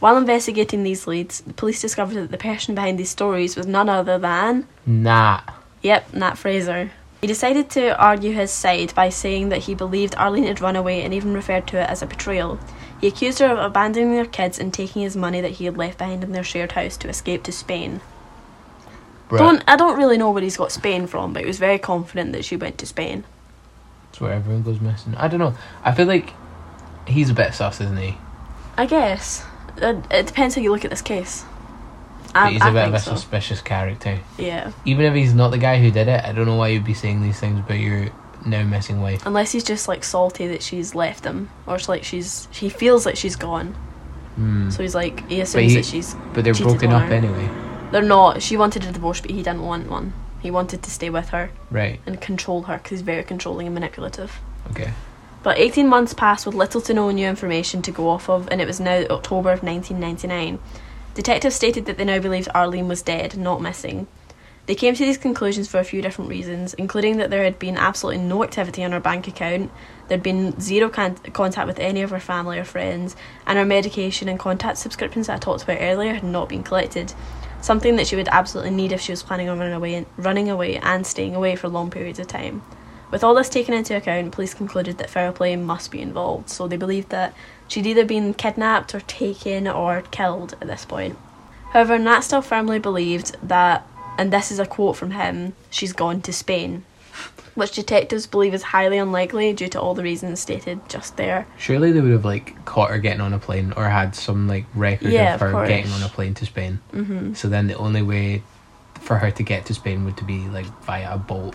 While 0.00 0.16
investigating 0.16 0.82
these 0.82 1.06
leads, 1.06 1.42
the 1.42 1.52
police 1.52 1.80
discovered 1.80 2.14
that 2.14 2.30
the 2.30 2.38
person 2.38 2.74
behind 2.74 2.98
these 2.98 3.10
stories 3.10 3.54
was 3.54 3.66
none 3.66 3.88
other 3.88 4.18
than, 4.18 4.66
nah. 4.86 5.42
yep, 5.82 6.12
Nat 6.12 6.38
Fraser. 6.38 6.90
He 7.20 7.26
decided 7.26 7.68
to 7.70 7.94
argue 8.02 8.32
his 8.32 8.50
side 8.50 8.94
by 8.94 9.10
saying 9.10 9.50
that 9.50 9.64
he 9.64 9.74
believed 9.74 10.14
Arlene 10.16 10.44
had 10.44 10.62
run 10.62 10.74
away 10.74 11.02
and 11.02 11.12
even 11.12 11.34
referred 11.34 11.66
to 11.68 11.76
it 11.76 11.90
as 11.90 12.00
a 12.00 12.06
betrayal. 12.06 12.58
He 12.98 13.08
accused 13.08 13.40
her 13.40 13.46
of 13.46 13.58
abandoning 13.58 14.12
their 14.12 14.24
kids 14.24 14.58
and 14.58 14.72
taking 14.72 15.02
his 15.02 15.16
money 15.16 15.42
that 15.42 15.52
he 15.52 15.66
had 15.66 15.76
left 15.76 15.98
behind 15.98 16.24
in 16.24 16.32
their 16.32 16.42
shared 16.42 16.72
house 16.72 16.96
to 16.96 17.08
escape 17.08 17.42
to 17.42 17.52
Spain. 17.52 18.00
Bruh. 19.30 19.38
Don't 19.38 19.64
I 19.66 19.76
don't 19.76 19.96
really 19.96 20.18
know 20.18 20.30
where 20.30 20.42
he's 20.42 20.56
got 20.58 20.72
Spain 20.72 21.06
from, 21.06 21.32
but 21.32 21.40
he 21.42 21.46
was 21.46 21.58
very 21.58 21.78
confident 21.78 22.32
that 22.32 22.44
she 22.44 22.56
went 22.56 22.76
to 22.78 22.86
Spain. 22.86 23.24
That's 24.06 24.20
where 24.20 24.32
everyone 24.32 24.62
goes 24.62 24.80
missing. 24.80 25.14
I 25.16 25.28
don't 25.28 25.38
know. 25.40 25.54
I 25.84 25.92
feel 25.94 26.06
like 26.06 26.32
he's 27.06 27.30
a 27.30 27.34
bit 27.34 27.54
sus, 27.54 27.80
isn't 27.80 27.96
he? 27.96 28.16
I 28.76 28.86
guess 28.86 29.44
it, 29.76 30.04
it 30.10 30.26
depends 30.26 30.54
how 30.56 30.60
you 30.62 30.72
look 30.72 30.84
at 30.84 30.90
this 30.90 31.00
case. 31.02 31.44
I, 32.34 32.50
he's 32.50 32.60
a 32.60 32.64
I 32.66 32.72
bit 32.72 32.88
of 32.88 32.94
a 32.94 32.98
so. 33.00 33.14
suspicious 33.14 33.60
character. 33.60 34.20
Yeah, 34.38 34.72
Even 34.84 35.04
if 35.06 35.14
he's 35.14 35.34
not 35.34 35.50
the 35.50 35.58
guy 35.58 35.80
who 35.80 35.90
did 35.90 36.06
it, 36.08 36.24
I 36.24 36.32
don't 36.32 36.46
know 36.46 36.56
why 36.56 36.68
you'd 36.68 36.84
be 36.84 36.94
saying 36.94 37.22
these 37.22 37.40
things 37.40 37.58
about 37.58 37.78
your 37.80 38.08
now 38.46 38.62
missing 38.62 39.00
wife. 39.00 39.26
unless 39.26 39.52
he's 39.52 39.64
just 39.64 39.86
like 39.88 40.02
salty 40.04 40.46
that 40.48 40.62
she's 40.62 40.94
left 40.94 41.24
him, 41.24 41.50
or 41.66 41.74
it's 41.76 41.88
like 41.88 42.04
she's 42.04 42.46
he 42.52 42.68
feels 42.68 43.04
like 43.06 43.16
she's 43.16 43.36
gone, 43.36 43.74
Hmm. 44.36 44.70
so 44.70 44.82
he's 44.82 44.94
like 44.94 45.28
he 45.28 45.40
assumes 45.40 45.72
he- 45.72 45.76
that 45.76 45.84
she's. 45.84 46.14
But 46.32 46.44
they're 46.44 46.54
broken 46.54 46.92
up 46.92 47.10
anyway. 47.10 47.48
They're 47.90 48.02
not. 48.02 48.42
She 48.42 48.56
wanted 48.56 48.84
a 48.84 48.92
divorce, 48.92 49.20
but 49.20 49.30
he 49.30 49.38
didn't 49.42 49.62
want 49.62 49.90
one. 49.90 50.12
He 50.40 50.50
wanted 50.50 50.82
to 50.82 50.90
stay 50.90 51.10
with 51.10 51.30
her 51.30 51.50
Right. 51.70 52.00
and 52.06 52.20
control 52.20 52.62
her 52.62 52.76
because 52.78 52.90
he's 52.90 53.00
very 53.02 53.22
controlling 53.22 53.66
and 53.66 53.74
manipulative. 53.74 54.40
Okay. 54.70 54.90
But 55.42 55.58
18 55.58 55.88
months 55.88 56.14
passed 56.14 56.46
with 56.46 56.54
little 56.54 56.80
to 56.82 56.94
no 56.94 57.10
new 57.10 57.26
information 57.26 57.82
to 57.82 57.90
go 57.90 58.08
off 58.10 58.28
of, 58.28 58.48
and 58.50 58.60
it 58.60 58.66
was 58.66 58.78
now 58.80 59.04
October 59.10 59.52
of 59.52 59.62
1999. 59.62 60.58
Detectives 61.14 61.56
stated 61.56 61.86
that 61.86 61.96
they 61.98 62.04
now 62.04 62.18
believed 62.20 62.48
Arlene 62.54 62.88
was 62.88 63.02
dead, 63.02 63.36
not 63.36 63.60
missing. 63.60 64.06
They 64.66 64.74
came 64.74 64.94
to 64.94 65.04
these 65.04 65.18
conclusions 65.18 65.66
for 65.66 65.80
a 65.80 65.84
few 65.84 66.00
different 66.00 66.30
reasons, 66.30 66.74
including 66.74 67.16
that 67.16 67.30
there 67.30 67.42
had 67.42 67.58
been 67.58 67.76
absolutely 67.76 68.22
no 68.22 68.44
activity 68.44 68.84
on 68.84 68.92
her 68.92 69.00
bank 69.00 69.26
account, 69.26 69.70
there'd 70.06 70.22
been 70.22 70.58
zero 70.60 70.88
con- 70.88 71.16
contact 71.32 71.66
with 71.66 71.80
any 71.80 72.02
of 72.02 72.10
her 72.10 72.20
family 72.20 72.58
or 72.58 72.64
friends, 72.64 73.16
and 73.46 73.58
her 73.58 73.64
medication 73.64 74.28
and 74.28 74.38
contact 74.38 74.78
subscriptions 74.78 75.26
that 75.26 75.36
I 75.36 75.38
talked 75.38 75.64
about 75.64 75.78
earlier 75.80 76.14
had 76.14 76.22
not 76.22 76.48
been 76.48 76.62
collected. 76.62 77.12
Something 77.60 77.96
that 77.96 78.06
she 78.06 78.16
would 78.16 78.28
absolutely 78.28 78.70
need 78.70 78.92
if 78.92 79.00
she 79.00 79.12
was 79.12 79.22
planning 79.22 79.48
on 79.48 79.58
running 79.58 79.74
away, 79.74 80.06
running 80.16 80.48
away 80.48 80.76
and 80.78 81.06
staying 81.06 81.34
away 81.34 81.56
for 81.56 81.68
long 81.68 81.90
periods 81.90 82.18
of 82.18 82.26
time. 82.26 82.62
With 83.10 83.24
all 83.24 83.34
this 83.34 83.48
taken 83.48 83.74
into 83.74 83.96
account, 83.96 84.32
police 84.32 84.54
concluded 84.54 84.98
that 84.98 85.10
foul 85.10 85.32
play 85.32 85.56
must 85.56 85.90
be 85.90 86.00
involved, 86.00 86.48
so 86.48 86.68
they 86.68 86.76
believed 86.76 87.10
that 87.10 87.34
she'd 87.66 87.86
either 87.86 88.04
been 88.04 88.34
kidnapped 88.34 88.94
or 88.94 89.00
taken 89.00 89.66
or 89.66 90.02
killed 90.10 90.54
at 90.60 90.68
this 90.68 90.84
point. 90.84 91.18
However, 91.72 91.98
Nat 91.98 92.20
still 92.20 92.42
firmly 92.42 92.78
believed 92.78 93.36
that, 93.42 93.86
and 94.16 94.32
this 94.32 94.50
is 94.50 94.58
a 94.58 94.66
quote 94.66 94.96
from 94.96 95.10
him, 95.10 95.54
she's 95.70 95.92
gone 95.92 96.20
to 96.22 96.32
Spain, 96.32 96.84
which 97.54 97.72
detectives 97.72 98.26
believe 98.26 98.54
is 98.54 98.62
highly 98.62 98.96
unlikely 98.98 99.52
due 99.52 99.68
to 99.68 99.80
all 99.80 99.94
the 99.94 100.02
reasons 100.02 100.40
stated 100.40 100.80
just 100.88 101.16
there. 101.16 101.46
Surely 101.58 101.92
they 101.92 102.00
would 102.00 102.12
have 102.12 102.24
like 102.24 102.64
caught 102.64 102.90
her 102.90 102.98
getting 102.98 103.20
on 103.20 103.32
a 103.32 103.38
plane 103.38 103.72
or 103.76 103.88
had 103.88 104.14
some 104.14 104.46
like 104.48 104.64
record 104.74 105.12
Yeah, 105.12 105.34
of 105.34 105.42
of 105.42 105.48
her 105.48 105.52
course. 105.52 105.68
getting 105.68 105.90
on 105.92 106.02
a 106.02 106.08
plane 106.08 106.34
to 106.34 106.46
Spain. 106.46 106.80
hmm 106.92 107.34
So 107.34 107.48
then 107.48 107.66
the 107.66 107.74
only 107.76 108.02
way 108.02 108.42
for 109.00 109.18
her 109.18 109.30
to 109.30 109.42
get 109.42 109.66
to 109.66 109.74
Spain 109.74 110.04
would 110.04 110.16
to 110.18 110.24
be 110.24 110.38
like 110.48 110.66
via 110.84 111.14
a 111.14 111.18
boat. 111.18 111.54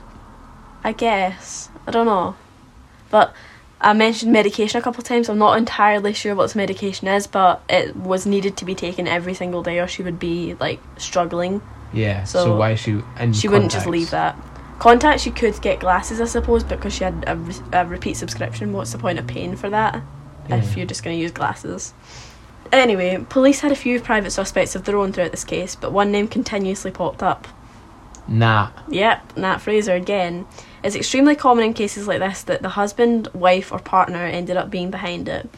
I 0.83 0.91
guess. 0.91 1.69
I 1.87 1.91
don't 1.91 2.05
know. 2.05 2.35
But 3.09 3.33
I 3.81 3.93
mentioned 3.93 4.31
medication 4.31 4.79
a 4.79 4.83
couple 4.83 4.99
of 4.99 5.05
times. 5.07 5.29
I'm 5.29 5.37
not 5.37 5.57
entirely 5.57 6.13
sure 6.13 6.33
what 6.35 6.55
medication 6.55 7.07
is, 7.07 7.27
but 7.27 7.61
it 7.69 7.95
was 7.95 8.25
needed 8.25 8.57
to 8.57 8.65
be 8.65 8.75
taken 8.75 9.07
every 9.07 9.33
single 9.33 9.63
day, 9.63 9.79
or 9.79 9.87
she 9.87 10.03
would 10.03 10.19
be 10.19 10.55
like 10.59 10.79
struggling. 10.97 11.61
Yeah. 11.93 12.23
So, 12.23 12.43
So, 12.43 12.55
why 12.57 12.71
is 12.71 12.79
she? 12.79 13.01
And 13.17 13.35
She 13.35 13.47
wouldn't 13.47 13.71
just 13.71 13.87
leave 13.87 14.11
that. 14.11 14.35
Contacts, 14.79 15.23
she 15.23 15.31
could 15.31 15.59
get 15.61 15.79
glasses, 15.79 16.19
I 16.19 16.25
suppose, 16.25 16.63
because 16.63 16.93
she 16.93 17.03
had 17.03 17.23
a, 17.27 17.35
re- 17.35 17.55
a 17.73 17.85
repeat 17.85 18.15
subscription. 18.15 18.73
What's 18.73 18.91
the 18.91 18.97
point 18.97 19.19
of 19.19 19.27
paying 19.27 19.55
for 19.55 19.69
that 19.69 20.03
if 20.49 20.75
you're 20.75 20.85
just 20.85 21.03
going 21.03 21.15
to 21.15 21.21
use 21.21 21.31
glasses? 21.31 21.93
Anyway, 22.71 23.23
police 23.29 23.61
had 23.61 23.71
a 23.71 23.75
few 23.75 23.99
private 24.01 24.31
suspects 24.31 24.75
of 24.75 24.83
their 24.83 24.97
own 24.97 25.13
throughout 25.13 25.31
this 25.31 25.45
case, 25.45 25.75
but 25.75 25.91
one 25.91 26.11
name 26.11 26.27
continuously 26.27 26.91
popped 26.91 27.23
up. 27.23 27.47
Nah. 28.27 28.71
Yep, 28.89 29.37
Nat 29.37 29.59
Fraser 29.59 29.93
again. 29.93 30.45
It's 30.83 30.95
extremely 30.95 31.35
common 31.35 31.63
in 31.63 31.73
cases 31.73 32.07
like 32.07 32.19
this 32.19 32.43
that 32.43 32.61
the 32.61 32.69
husband, 32.69 33.27
wife, 33.33 33.71
or 33.71 33.79
partner 33.79 34.25
ended 34.25 34.57
up 34.57 34.69
being 34.69 34.91
behind 34.91 35.29
it. 35.29 35.49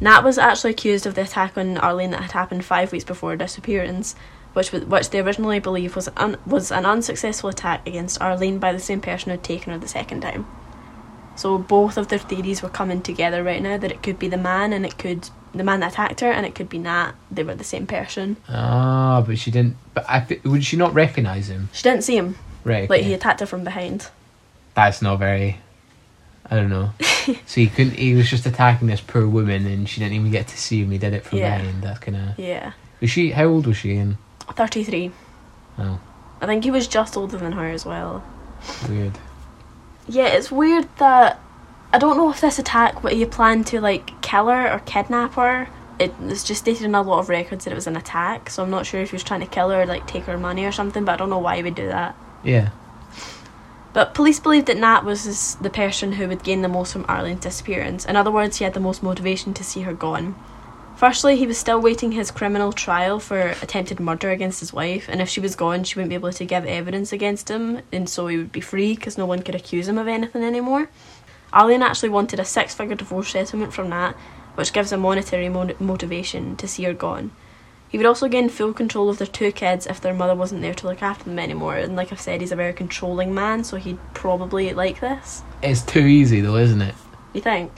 Nat 0.00 0.22
was 0.22 0.38
actually 0.38 0.70
accused 0.70 1.06
of 1.06 1.14
the 1.14 1.22
attack 1.22 1.58
on 1.58 1.76
Arlene 1.78 2.12
that 2.12 2.22
had 2.22 2.32
happened 2.32 2.64
five 2.64 2.92
weeks 2.92 3.04
before 3.04 3.30
her 3.30 3.36
disappearance, 3.36 4.14
which 4.54 4.72
was, 4.72 4.84
which 4.84 5.10
they 5.10 5.20
originally 5.20 5.58
believed 5.60 5.94
was 5.96 6.08
un, 6.16 6.36
was 6.46 6.70
an 6.72 6.86
unsuccessful 6.86 7.50
attack 7.50 7.86
against 7.86 8.20
Arlene 8.20 8.58
by 8.58 8.72
the 8.72 8.78
same 8.80 9.00
person 9.00 9.26
who 9.30 9.32
had 9.32 9.44
taken 9.44 9.72
her 9.72 9.78
the 9.78 9.88
second 9.88 10.20
time. 10.22 10.46
So 11.36 11.56
both 11.58 11.96
of 11.96 12.08
their 12.08 12.18
theories 12.18 12.62
were 12.62 12.68
coming 12.68 13.00
together 13.00 13.44
right 13.44 13.62
now 13.62 13.76
that 13.78 13.92
it 13.92 14.02
could 14.02 14.18
be 14.18 14.28
the 14.28 14.36
man 14.36 14.72
and 14.72 14.84
it 14.84 14.98
could 14.98 15.30
the 15.54 15.64
man 15.64 15.80
that 15.80 15.92
attacked 15.92 16.20
her 16.20 16.30
and 16.30 16.44
it 16.44 16.54
could 16.54 16.68
be 16.68 16.78
Nat. 16.78 17.12
They 17.30 17.42
were 17.44 17.54
the 17.54 17.64
same 17.64 17.86
person. 17.86 18.36
Ah, 18.48 19.22
but 19.26 19.38
she 19.38 19.50
didn't. 19.50 19.76
But 19.94 20.04
I 20.08 20.26
would 20.44 20.64
she 20.64 20.76
not 20.76 20.92
recognize 20.94 21.48
him? 21.48 21.68
She 21.72 21.82
didn't 21.82 22.02
see 22.04 22.16
him. 22.16 22.36
Right. 22.64 22.90
Like 22.90 23.02
he 23.02 23.14
attacked 23.14 23.40
her 23.40 23.46
from 23.46 23.64
behind. 23.64 24.08
That's 24.74 25.00
not 25.00 25.18
very. 25.18 25.58
I 26.50 26.56
don't 26.56 26.70
know. 26.70 26.90
so 27.00 27.34
he 27.60 27.68
couldn't. 27.68 27.94
He 27.96 28.14
was 28.14 28.28
just 28.28 28.46
attacking 28.46 28.88
this 28.88 29.00
poor 29.00 29.26
woman, 29.26 29.66
and 29.66 29.88
she 29.88 30.00
didn't 30.00 30.14
even 30.14 30.30
get 30.30 30.48
to 30.48 30.58
see 30.58 30.82
him. 30.82 30.90
He 30.90 30.98
did 30.98 31.14
it 31.14 31.24
from 31.24 31.38
Yeah. 31.38 31.58
behind. 31.58 31.82
That 31.82 32.00
kind 32.00 32.16
of. 32.16 32.38
Yeah. 32.38 32.72
Was 33.00 33.10
she? 33.10 33.30
How 33.30 33.44
old 33.44 33.66
was 33.66 33.76
she? 33.76 33.96
And 33.96 34.16
Thirty 34.54 34.82
three. 34.84 35.12
oh, 35.78 36.00
I 36.40 36.46
think 36.46 36.64
he 36.64 36.70
was 36.70 36.88
just 36.88 37.16
older 37.16 37.36
than 37.36 37.52
her 37.52 37.68
as 37.68 37.84
well. 37.84 38.22
weird. 38.88 39.18
Yeah, 40.08 40.26
it's 40.28 40.50
weird 40.50 40.88
that 40.98 41.40
I 41.92 41.98
don't 41.98 42.16
know 42.16 42.30
if 42.30 42.40
this 42.40 42.58
attack 42.58 43.02
what 43.04 43.12
he 43.12 43.24
planned 43.24 43.66
to 43.68 43.80
like 43.80 44.20
kill 44.22 44.46
her 44.48 44.72
or 44.72 44.80
kidnap 44.80 45.34
her. 45.34 45.68
It, 45.98 46.14
it's 46.22 46.44
just 46.44 46.60
stated 46.60 46.84
in 46.84 46.94
a 46.94 47.02
lot 47.02 47.18
of 47.18 47.28
records 47.28 47.64
that 47.64 47.72
it 47.72 47.74
was 47.74 47.88
an 47.88 47.96
attack, 47.96 48.50
so 48.50 48.62
I'm 48.62 48.70
not 48.70 48.86
sure 48.86 49.00
if 49.00 49.10
he 49.10 49.16
was 49.16 49.24
trying 49.24 49.40
to 49.40 49.46
kill 49.46 49.70
her 49.70 49.82
or 49.82 49.86
like 49.86 50.06
take 50.06 50.24
her 50.24 50.38
money 50.38 50.64
or 50.64 50.72
something. 50.72 51.04
But 51.04 51.12
I 51.12 51.16
don't 51.16 51.30
know 51.30 51.38
why 51.38 51.56
he 51.56 51.62
would 51.62 51.74
do 51.74 51.88
that. 51.88 52.14
Yeah. 52.44 52.70
But 53.92 54.14
police 54.14 54.38
believed 54.38 54.66
that 54.66 54.76
Nat 54.76 55.04
was 55.04 55.56
the 55.56 55.70
person 55.70 56.12
who 56.12 56.28
would 56.28 56.44
gain 56.44 56.62
the 56.62 56.68
most 56.68 56.92
from 56.92 57.04
Arlene's 57.08 57.40
disappearance. 57.40 58.04
In 58.04 58.16
other 58.16 58.30
words, 58.30 58.58
he 58.58 58.64
had 58.64 58.74
the 58.74 58.80
most 58.80 59.02
motivation 59.02 59.54
to 59.54 59.64
see 59.64 59.80
her 59.82 59.92
gone. 59.94 60.36
Firstly, 60.98 61.36
he 61.36 61.46
was 61.46 61.56
still 61.56 61.80
waiting 61.80 62.10
his 62.10 62.32
criminal 62.32 62.72
trial 62.72 63.20
for 63.20 63.54
attempted 63.62 64.00
murder 64.00 64.30
against 64.30 64.58
his 64.58 64.72
wife, 64.72 65.08
and 65.08 65.22
if 65.22 65.28
she 65.28 65.38
was 65.38 65.54
gone, 65.54 65.84
she 65.84 65.94
wouldn't 65.94 66.08
be 66.08 66.16
able 66.16 66.32
to 66.32 66.44
give 66.44 66.66
evidence 66.66 67.12
against 67.12 67.48
him, 67.48 67.82
and 67.92 68.08
so 68.08 68.26
he 68.26 68.36
would 68.36 68.50
be 68.50 68.60
free 68.60 68.96
because 68.96 69.16
no 69.16 69.24
one 69.24 69.42
could 69.42 69.54
accuse 69.54 69.86
him 69.86 69.96
of 69.96 70.08
anything 70.08 70.42
anymore. 70.42 70.88
Arlene 71.52 71.82
actually 71.82 72.08
wanted 72.08 72.40
a 72.40 72.44
six 72.44 72.74
figure 72.74 72.96
divorce 72.96 73.30
settlement 73.30 73.72
from 73.72 73.90
Nat, 73.90 74.14
which 74.56 74.72
gives 74.72 74.90
a 74.90 74.96
monetary 74.96 75.48
mo- 75.48 75.72
motivation 75.78 76.56
to 76.56 76.66
see 76.66 76.82
her 76.82 76.94
gone. 76.94 77.30
He 77.88 77.96
would 77.96 78.04
also 78.04 78.26
gain 78.26 78.48
full 78.48 78.72
control 78.72 79.08
of 79.08 79.18
their 79.18 79.28
two 79.28 79.52
kids 79.52 79.86
if 79.86 80.00
their 80.00 80.12
mother 80.12 80.34
wasn't 80.34 80.62
there 80.62 80.74
to 80.74 80.88
look 80.88 81.00
after 81.00 81.22
them 81.26 81.38
anymore. 81.38 81.76
And 81.76 81.94
like 81.94 82.10
I've 82.10 82.20
said, 82.20 82.40
he's 82.40 82.50
a 82.50 82.56
very 82.56 82.72
controlling 82.72 83.32
man, 83.32 83.62
so 83.62 83.76
he'd 83.76 84.00
probably 84.14 84.72
like 84.72 84.98
this. 84.98 85.42
It's 85.62 85.82
too 85.82 86.00
easy 86.06 86.40
though, 86.40 86.56
isn't 86.56 86.82
it? 86.82 86.96
You 87.34 87.40
think? 87.40 87.70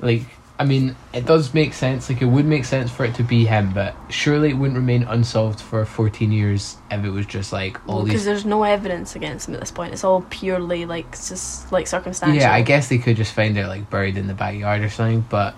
Like, 0.00 0.24
I 0.58 0.64
mean, 0.64 0.96
it 1.12 1.26
does 1.26 1.52
make 1.52 1.74
sense. 1.74 2.08
Like, 2.08 2.22
it 2.22 2.26
would 2.26 2.46
make 2.46 2.64
sense 2.64 2.90
for 2.90 3.04
it 3.04 3.14
to 3.16 3.22
be 3.22 3.44
him, 3.44 3.74
but 3.74 3.94
surely 4.08 4.48
it 4.50 4.54
wouldn't 4.54 4.78
remain 4.78 5.02
unsolved 5.02 5.60
for 5.60 5.84
14 5.84 6.32
years 6.32 6.78
if 6.90 7.04
it 7.04 7.10
was 7.10 7.26
just 7.26 7.52
like 7.52 7.78
all 7.86 8.02
Because 8.04 8.20
these. 8.20 8.24
there's 8.24 8.44
no 8.46 8.62
evidence 8.62 9.14
against 9.14 9.48
him 9.48 9.54
at 9.54 9.60
this 9.60 9.70
point. 9.70 9.92
It's 9.92 10.02
all 10.02 10.22
purely 10.30 10.86
like 10.86 11.10
just 11.12 11.70
like 11.72 11.86
circumstantial. 11.86 12.40
Yeah, 12.40 12.54
I 12.54 12.62
guess 12.62 12.88
they 12.88 12.96
could 12.96 13.16
just 13.16 13.34
find 13.34 13.58
it 13.58 13.66
like 13.68 13.90
buried 13.90 14.16
in 14.16 14.28
the 14.28 14.34
backyard 14.34 14.80
or 14.82 14.88
something, 14.88 15.26
but 15.28 15.54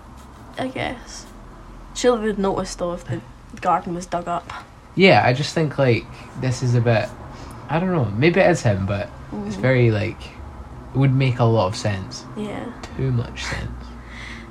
I 0.59 0.67
guess. 0.67 1.27
Surely 1.95 2.27
they'd 2.33 2.39
notice 2.39 2.75
though 2.75 2.95
if 2.95 3.05
the 3.05 3.21
garden 3.61 3.95
was 3.95 4.07
dug 4.07 4.27
up. 4.27 4.53
yeah, 4.97 5.23
I 5.25 5.33
just 5.33 5.55
think 5.55 5.79
like 5.79 6.07
this 6.41 6.61
is 6.63 6.75
a 6.75 6.81
bit. 6.81 7.09
I 7.69 7.79
don't 7.79 7.93
know. 7.93 8.07
Maybe 8.07 8.41
it 8.41 8.51
is 8.51 8.63
him, 8.63 8.85
but 8.87 9.09
it's 9.47 9.55
Mm. 9.57 9.61
very 9.61 9.91
like. 9.93 10.21
It 10.95 10.99
would 10.99 11.15
make 11.15 11.39
a 11.39 11.45
lot 11.45 11.67
of 11.69 11.77
sense. 11.77 12.25
Yeah. 12.37 12.65
Too 12.97 13.13
much 13.13 13.45
sense. 13.45 13.78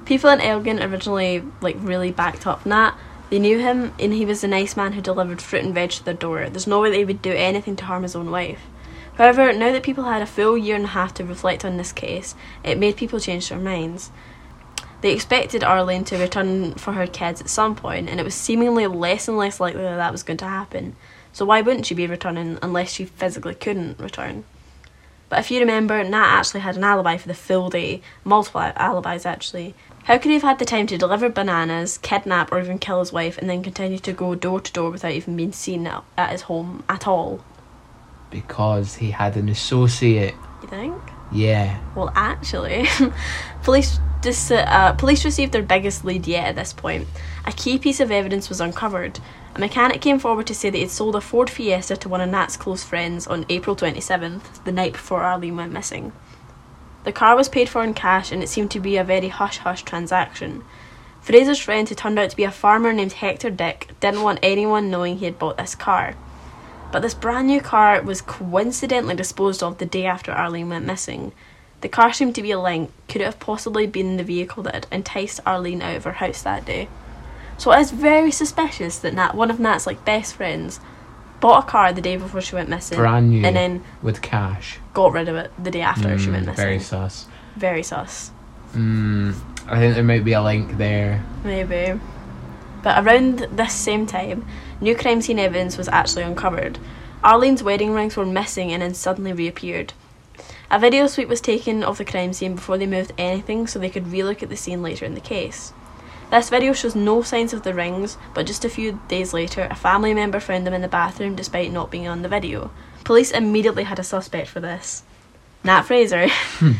People 0.08 0.30
in 0.30 0.40
Elgin 0.40 0.82
originally 0.82 1.44
like 1.60 1.76
really 1.80 2.14
backed 2.14 2.48
up 2.48 2.66
Nat. 2.66 2.94
They 3.30 3.40
knew 3.40 3.60
him 3.60 3.94
and 4.00 4.14
he 4.14 4.26
was 4.26 4.40
the 4.40 4.48
nice 4.48 4.78
man 4.78 4.94
who 4.94 5.02
delivered 5.02 5.42
fruit 5.42 5.66
and 5.66 5.76
veg 5.76 5.90
to 5.92 6.06
their 6.06 6.14
door. 6.14 6.50
There's 6.50 6.66
no 6.66 6.80
way 6.80 6.92
they 6.92 7.04
would 7.04 7.22
do 7.22 7.34
anything 7.34 7.76
to 7.76 7.84
harm 7.84 8.04
his 8.04 8.16
own 8.16 8.32
wife. 8.32 8.62
However, 9.16 9.52
now 9.52 9.74
that 9.74 9.84
people 9.84 10.06
had 10.06 10.22
a 10.22 10.26
full 10.26 10.58
year 10.58 10.78
and 10.78 10.86
a 10.86 10.88
half 10.88 11.14
to 11.16 11.26
reflect 11.26 11.66
on 11.66 11.76
this 11.76 11.92
case, 11.92 12.36
it 12.64 12.78
made 12.78 12.96
people 12.96 13.20
change 13.20 13.50
their 13.50 13.60
minds. 13.60 14.10
They 15.02 15.12
expected 15.12 15.62
Arlene 15.62 16.06
to 16.06 16.18
return 16.18 16.76
for 16.76 16.94
her 16.94 17.06
kids 17.06 17.42
at 17.42 17.50
some 17.50 17.76
point, 17.76 18.08
and 18.08 18.18
it 18.18 18.24
was 18.24 18.34
seemingly 18.34 18.88
less 18.88 19.28
and 19.28 19.38
less 19.38 19.60
likely 19.60 19.82
that 19.82 19.98
that 19.98 20.14
was 20.14 20.24
going 20.24 20.38
to 20.38 20.48
happen. 20.48 20.96
So 21.34 21.44
why 21.44 21.62
wouldn't 21.62 21.86
she 21.86 21.96
be 21.96 22.08
returning 22.08 22.60
unless 22.62 22.94
she 22.94 23.04
physically 23.04 23.56
couldn't 23.56 24.00
return? 24.00 24.46
But 25.30 25.40
if 25.40 25.52
you 25.52 25.60
remember, 25.60 26.02
Nat 26.04 26.38
actually 26.40 26.62
had 26.62 26.78
an 26.78 26.84
alibi 26.84 27.18
for 27.18 27.28
the 27.28 27.34
full 27.34 27.70
day, 27.70 28.02
multiple 28.24 28.62
alibis 28.62 29.26
actually. 29.26 29.76
How 30.08 30.18
could 30.18 30.30
he 30.30 30.36
have 30.36 30.44
had 30.44 30.58
the 30.58 30.64
time 30.64 30.88
to 30.88 30.98
deliver 30.98 31.28
bananas, 31.28 31.98
kidnap, 31.98 32.50
or 32.54 32.62
even 32.62 32.80
kill 32.80 33.02
his 33.02 33.12
wife, 33.12 33.38
and 33.38 33.50
then 33.50 33.62
continue 33.62 34.00
to 34.00 34.14
go 34.14 34.36
door 34.36 34.62
to 34.62 34.72
door 34.72 34.90
without 34.90 35.12
even 35.12 35.36
being 35.36 35.52
seen 35.52 35.86
at, 35.86 36.02
at 36.18 36.32
his 36.32 36.44
home 36.44 36.86
at 36.88 37.06
all? 37.06 37.44
Because 38.32 38.96
he 38.96 39.12
had 39.12 39.36
an 39.36 39.50
associate. 39.50 40.34
You 40.62 40.70
think? 40.70 40.96
Yeah. 41.30 41.78
Well, 41.94 42.14
actually, 42.16 42.88
police 43.64 44.00
dis- 44.22 44.50
uh, 44.50 44.94
police 44.94 45.26
received 45.26 45.52
their 45.52 45.62
biggest 45.62 46.06
lead 46.06 46.26
yet 46.26 46.48
at 46.48 46.56
this 46.56 46.72
point. 46.72 47.06
A 47.46 47.52
key 47.52 47.78
piece 47.78 48.00
of 48.00 48.10
evidence 48.10 48.48
was 48.48 48.62
uncovered. 48.62 49.20
A 49.56 49.60
mechanic 49.60 50.00
came 50.00 50.20
forward 50.20 50.48
to 50.48 50.56
say 50.56 50.70
that 50.70 50.78
he'd 50.78 50.90
sold 50.90 51.18
a 51.18 51.22
Ford 51.22 51.50
Fiesta 51.50 51.98
to 51.98 52.08
one 52.08 52.22
of 52.22 52.30
Nat's 52.30 52.56
close 52.56 52.82
friends 52.82 53.28
on 53.28 53.46
April 53.50 53.76
27th, 53.76 54.64
the 54.64 54.72
night 54.72 54.94
before 54.94 55.24
Arlene 55.24 55.58
went 55.58 55.74
missing. 55.74 56.14
The 57.08 57.14
car 57.14 57.38
was 57.38 57.48
paid 57.48 57.70
for 57.70 57.86
in 57.86 57.94
cash 57.94 58.34
and 58.34 58.44
it 58.44 58.50
seemed 58.50 58.70
to 58.72 58.82
be 58.82 58.98
a 58.98 59.04
very 59.06 59.30
hush 59.30 59.60
hush 59.60 59.84
transaction. 59.84 60.66
Fraser's 61.22 61.58
friend, 61.58 61.88
who 61.88 61.96
turned 61.96 62.20
out 62.20 62.32
to 62.32 62.36
be 62.36 62.44
a 62.44 62.52
farmer 62.52 62.92
named 62.92 63.14
Hector 63.14 63.50
Dick, 63.50 63.92
didn't 64.02 64.24
want 64.24 64.40
anyone 64.44 64.92
knowing 64.92 65.18
he 65.18 65.24
had 65.24 65.40
bought 65.40 65.56
this 65.56 65.74
car. 65.74 66.16
But 66.92 67.04
this 67.04 67.14
brand 67.14 67.48
new 67.48 67.62
car 67.62 68.02
was 68.02 68.22
coincidentally 68.22 69.16
disposed 69.16 69.64
of 69.64 69.78
the 69.78 69.86
day 69.86 70.06
after 70.06 70.34
Arlene 70.34 70.68
went 70.68 70.86
missing. 70.86 71.32
The 71.80 71.88
car 71.88 72.12
seemed 72.12 72.36
to 72.36 72.42
be 72.42 72.52
a 72.52 72.60
link. 72.60 72.92
Could 73.08 73.22
it 73.22 73.24
have 73.24 73.40
possibly 73.40 73.88
been 73.88 74.18
the 74.18 74.24
vehicle 74.26 74.64
that 74.64 74.74
had 74.74 74.88
enticed 74.92 75.40
Arlene 75.46 75.82
out 75.82 75.96
of 75.96 76.04
her 76.04 76.12
house 76.12 76.42
that 76.42 76.66
day? 76.66 76.90
So 77.58 77.72
it 77.72 77.80
is 77.80 77.92
very 77.92 78.32
suspicious 78.32 79.00
that 79.00 79.14
Nat, 79.14 79.34
one 79.34 79.50
of 79.50 79.62
Nat's 79.62 79.88
like 79.88 80.04
best 80.04 80.36
friends, 80.36 80.82
bought 81.40 81.64
a 81.64 81.68
car 81.68 81.94
the 81.94 82.02
day 82.02 82.18
before 82.18 82.42
she 82.42 82.56
went 82.56 82.70
missing, 82.70 82.98
Brand 82.98 83.30
new. 83.30 83.46
and 83.46 83.56
then 83.56 83.84
With 84.02 84.22
cash. 84.22 84.80
got 84.94 85.12
rid 85.14 85.30
of 85.30 85.36
it 85.36 85.52
the 85.64 85.72
day 85.72 85.82
after 85.82 86.18
she 86.18 86.28
Mm, 86.28 86.32
went 86.34 86.46
missing. 86.48 86.56
Very 86.64 86.80
sus. 86.80 87.28
Very 87.56 87.84
sus. 87.84 88.32
Mm, 88.74 89.36
I 89.68 89.80
think 89.80 89.96
there 89.96 90.04
might 90.04 90.24
be 90.26 90.34
a 90.34 90.42
link 90.42 90.78
there. 90.78 91.24
Maybe. 91.44 92.00
But 92.84 93.04
around 93.06 93.40
this 93.52 93.74
same 93.74 94.06
time, 94.06 94.46
new 94.82 94.96
crime 94.96 95.22
scene 95.22 95.40
evidence 95.40 95.78
was 95.78 95.88
actually 95.90 96.24
uncovered. 96.24 96.80
Arlene's 97.24 97.64
wedding 97.64 97.94
rings 97.94 98.16
were 98.16 98.26
missing 98.26 98.72
and 98.72 98.82
then 98.82 98.94
suddenly 98.94 99.34
reappeared. 99.34 99.94
A 100.70 100.78
video 100.80 101.08
sweep 101.08 101.28
was 101.30 101.42
taken 101.42 101.84
of 101.84 101.98
the 101.98 102.06
crime 102.06 102.34
scene 102.34 102.56
before 102.56 102.78
they 102.78 102.86
moved 102.86 103.14
anything 103.18 103.68
so 103.68 103.80
they 103.80 103.90
could 103.90 104.06
relook 104.06 104.44
at 104.44 104.50
the 104.50 104.56
scene 104.58 104.82
later 104.84 105.06
in 105.06 105.16
the 105.16 105.22
case. 105.22 105.74
This 106.30 106.50
video 106.50 106.74
shows 106.74 106.94
no 106.94 107.22
signs 107.22 107.54
of 107.54 107.64
the 107.64 107.74
rings, 107.74 108.18
but 108.34 108.46
just 108.46 108.66
a 108.66 108.70
few 108.70 109.00
days 109.08 109.34
later, 109.34 109.66
a 109.72 109.76
family 109.76 110.14
member 110.14 110.42
found 110.42 110.68
them 110.68 110.74
in 110.74 110.82
the 110.82 110.90
bathroom 110.90 111.36
despite 111.36 111.72
not 111.72 111.90
being 111.90 112.08
on 112.08 112.22
the 112.22 112.28
video. 112.28 112.70
Police 113.06 113.32
immediately 113.32 113.84
had 113.84 113.98
a 113.98 114.04
suspect 114.04 114.50
for 114.50 114.60
this 114.60 115.04
Nat 115.64 115.84
Fraser. 115.84 116.28
Hmm. 116.58 116.72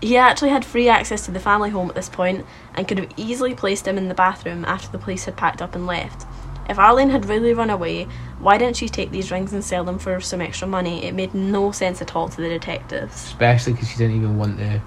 He 0.00 0.16
actually 0.16 0.50
had 0.50 0.64
free 0.64 0.88
access 0.88 1.24
to 1.24 1.30
the 1.30 1.40
family 1.40 1.70
home 1.70 1.88
at 1.88 1.94
this 1.94 2.08
point 2.08 2.44
and 2.74 2.86
could 2.86 2.98
have 2.98 3.12
easily 3.16 3.54
placed 3.54 3.86
him 3.86 3.96
in 3.96 4.08
the 4.08 4.14
bathroom 4.14 4.64
after 4.64 4.90
the 4.90 4.98
police 4.98 5.24
had 5.24 5.36
packed 5.36 5.62
up 5.62 5.74
and 5.74 5.86
left. 5.86 6.26
If 6.68 6.78
Arlene 6.78 7.10
had 7.10 7.26
really 7.26 7.54
run 7.54 7.70
away, 7.70 8.04
why 8.38 8.58
didn't 8.58 8.76
she 8.76 8.88
take 8.88 9.10
these 9.10 9.30
rings 9.30 9.52
and 9.52 9.64
sell 9.64 9.84
them 9.84 9.98
for 9.98 10.20
some 10.20 10.40
extra 10.40 10.68
money? 10.68 11.04
It 11.04 11.14
made 11.14 11.32
no 11.34 11.72
sense 11.72 12.02
at 12.02 12.14
all 12.14 12.28
to 12.28 12.36
the 12.36 12.48
detectives. 12.48 13.14
Especially 13.14 13.72
because 13.72 13.88
she 13.88 13.96
didn't 13.96 14.16
even 14.16 14.36
want 14.36 14.58
the. 14.58 14.80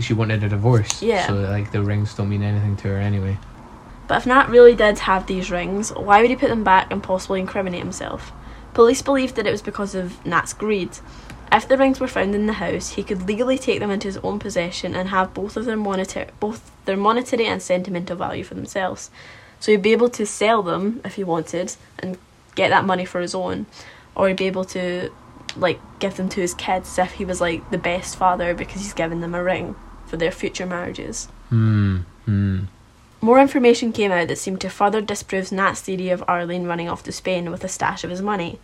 She 0.00 0.14
wanted 0.14 0.42
a 0.42 0.48
divorce. 0.48 1.02
Yeah. 1.02 1.26
So, 1.26 1.34
like, 1.34 1.70
the 1.70 1.82
rings 1.82 2.14
don't 2.14 2.30
mean 2.30 2.42
anything 2.42 2.76
to 2.76 2.88
her 2.88 2.96
anyway. 2.96 3.36
But 4.08 4.18
if 4.18 4.26
Nat 4.26 4.48
really 4.48 4.74
did 4.74 5.00
have 5.00 5.26
these 5.26 5.50
rings, 5.50 5.92
why 5.92 6.20
would 6.20 6.30
he 6.30 6.36
put 6.36 6.48
them 6.48 6.64
back 6.64 6.90
and 6.90 7.02
possibly 7.02 7.40
incriminate 7.40 7.82
himself? 7.82 8.32
Police 8.74 9.02
believed 9.02 9.36
that 9.36 9.46
it 9.46 9.52
was 9.52 9.62
because 9.62 9.94
of 9.94 10.24
Nat's 10.24 10.52
greed. 10.52 10.90
If 11.50 11.68
the 11.68 11.76
rings 11.76 12.00
were 12.00 12.08
found 12.08 12.34
in 12.34 12.46
the 12.46 12.54
house, 12.54 12.90
he 12.90 13.02
could 13.02 13.28
legally 13.28 13.58
take 13.58 13.80
them 13.80 13.90
into 13.90 14.08
his 14.08 14.16
own 14.18 14.38
possession 14.38 14.94
and 14.94 15.10
have 15.10 15.34
both 15.34 15.56
of 15.56 15.66
their 15.66 15.76
monetary, 15.76 16.30
both 16.40 16.70
their 16.86 16.96
monetary 16.96 17.46
and 17.46 17.60
sentimental 17.60 18.16
value 18.16 18.42
for 18.42 18.54
themselves. 18.54 19.10
So 19.60 19.70
he'd 19.70 19.82
be 19.82 19.92
able 19.92 20.08
to 20.10 20.26
sell 20.26 20.62
them 20.62 21.00
if 21.04 21.14
he 21.16 21.24
wanted 21.24 21.76
and 21.98 22.18
get 22.54 22.70
that 22.70 22.86
money 22.86 23.04
for 23.04 23.20
his 23.20 23.34
own, 23.34 23.66
or 24.14 24.28
he'd 24.28 24.38
be 24.38 24.46
able 24.46 24.64
to 24.66 25.10
like 25.56 25.78
give 25.98 26.16
them 26.16 26.30
to 26.30 26.40
his 26.40 26.54
kids 26.54 26.98
if 26.98 27.12
he 27.12 27.24
was 27.24 27.40
like 27.40 27.70
the 27.70 27.78
best 27.78 28.16
father 28.16 28.54
because 28.54 28.80
he's 28.80 28.94
given 28.94 29.20
them 29.20 29.34
a 29.34 29.42
ring 29.42 29.74
for 30.06 30.16
their 30.16 30.30
future 30.30 30.66
marriages. 30.66 31.26
Hmm. 31.50 31.98
Hmm. 32.24 32.60
More 33.24 33.38
information 33.38 33.92
came 33.92 34.10
out 34.10 34.26
that 34.26 34.38
seemed 34.38 34.60
to 34.62 34.68
further 34.68 35.00
disprove 35.00 35.52
Nat's 35.52 35.80
theory 35.80 36.10
of 36.10 36.24
Arlene 36.26 36.66
running 36.66 36.88
off 36.88 37.04
to 37.04 37.12
Spain 37.12 37.52
with 37.52 37.62
a 37.62 37.68
stash 37.68 38.02
of 38.02 38.10
his 38.10 38.20
money. 38.20 38.58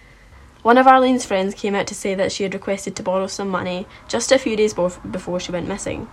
One 0.63 0.77
of 0.77 0.89
Arlene's 0.89 1.25
friends 1.25 1.55
came 1.55 1.77
out 1.77 1.87
to 1.87 1.95
say 1.95 2.17
that 2.17 2.33
she 2.33 2.43
had 2.43 2.55
requested 2.55 2.97
to 2.97 3.05
borrow 3.05 3.29
some 3.29 3.49
money 3.49 3.87
just 4.09 4.33
a 4.33 4.39
few 4.39 4.57
days 4.57 4.75
before 4.75 5.39
she 5.39 5.53
went 5.53 5.69
missing. 5.69 6.07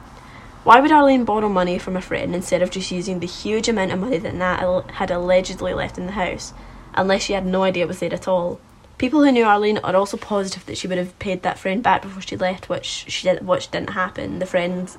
Why 0.63 0.79
would 0.79 0.91
Arlene 0.91 1.25
borrow 1.25 1.49
money 1.49 1.79
from 1.79 1.97
a 1.97 2.01
friend 2.01 2.35
instead 2.35 2.61
of 2.61 2.69
just 2.69 2.91
using 2.91 3.19
the 3.19 3.25
huge 3.25 3.67
amount 3.67 3.91
of 3.91 3.99
money 3.99 4.19
that 4.19 4.35
Nat 4.35 4.91
had 4.91 5.09
allegedly 5.09 5.73
left 5.73 5.97
in 5.97 6.05
the 6.05 6.11
house, 6.11 6.53
unless 6.93 7.23
she 7.23 7.33
had 7.33 7.47
no 7.47 7.63
idea 7.63 7.85
it 7.85 7.87
was 7.87 7.99
there 7.99 8.13
at 8.13 8.27
all? 8.27 8.59
People 8.99 9.23
who 9.23 9.31
knew 9.31 9.45
Arlene 9.45 9.79
are 9.79 9.95
also 9.95 10.17
positive 10.17 10.67
that 10.67 10.77
she 10.77 10.87
would 10.87 10.99
have 10.99 11.17
paid 11.17 11.41
that 11.41 11.57
friend 11.57 11.81
back 11.81 12.03
before 12.03 12.21
she 12.21 12.37
left, 12.37 12.69
which 12.69 13.05
she 13.07 13.27
did, 13.27 13.47
which 13.47 13.71
didn't 13.71 13.89
happen. 13.89 14.37
The 14.37 14.45
friend 14.45 14.95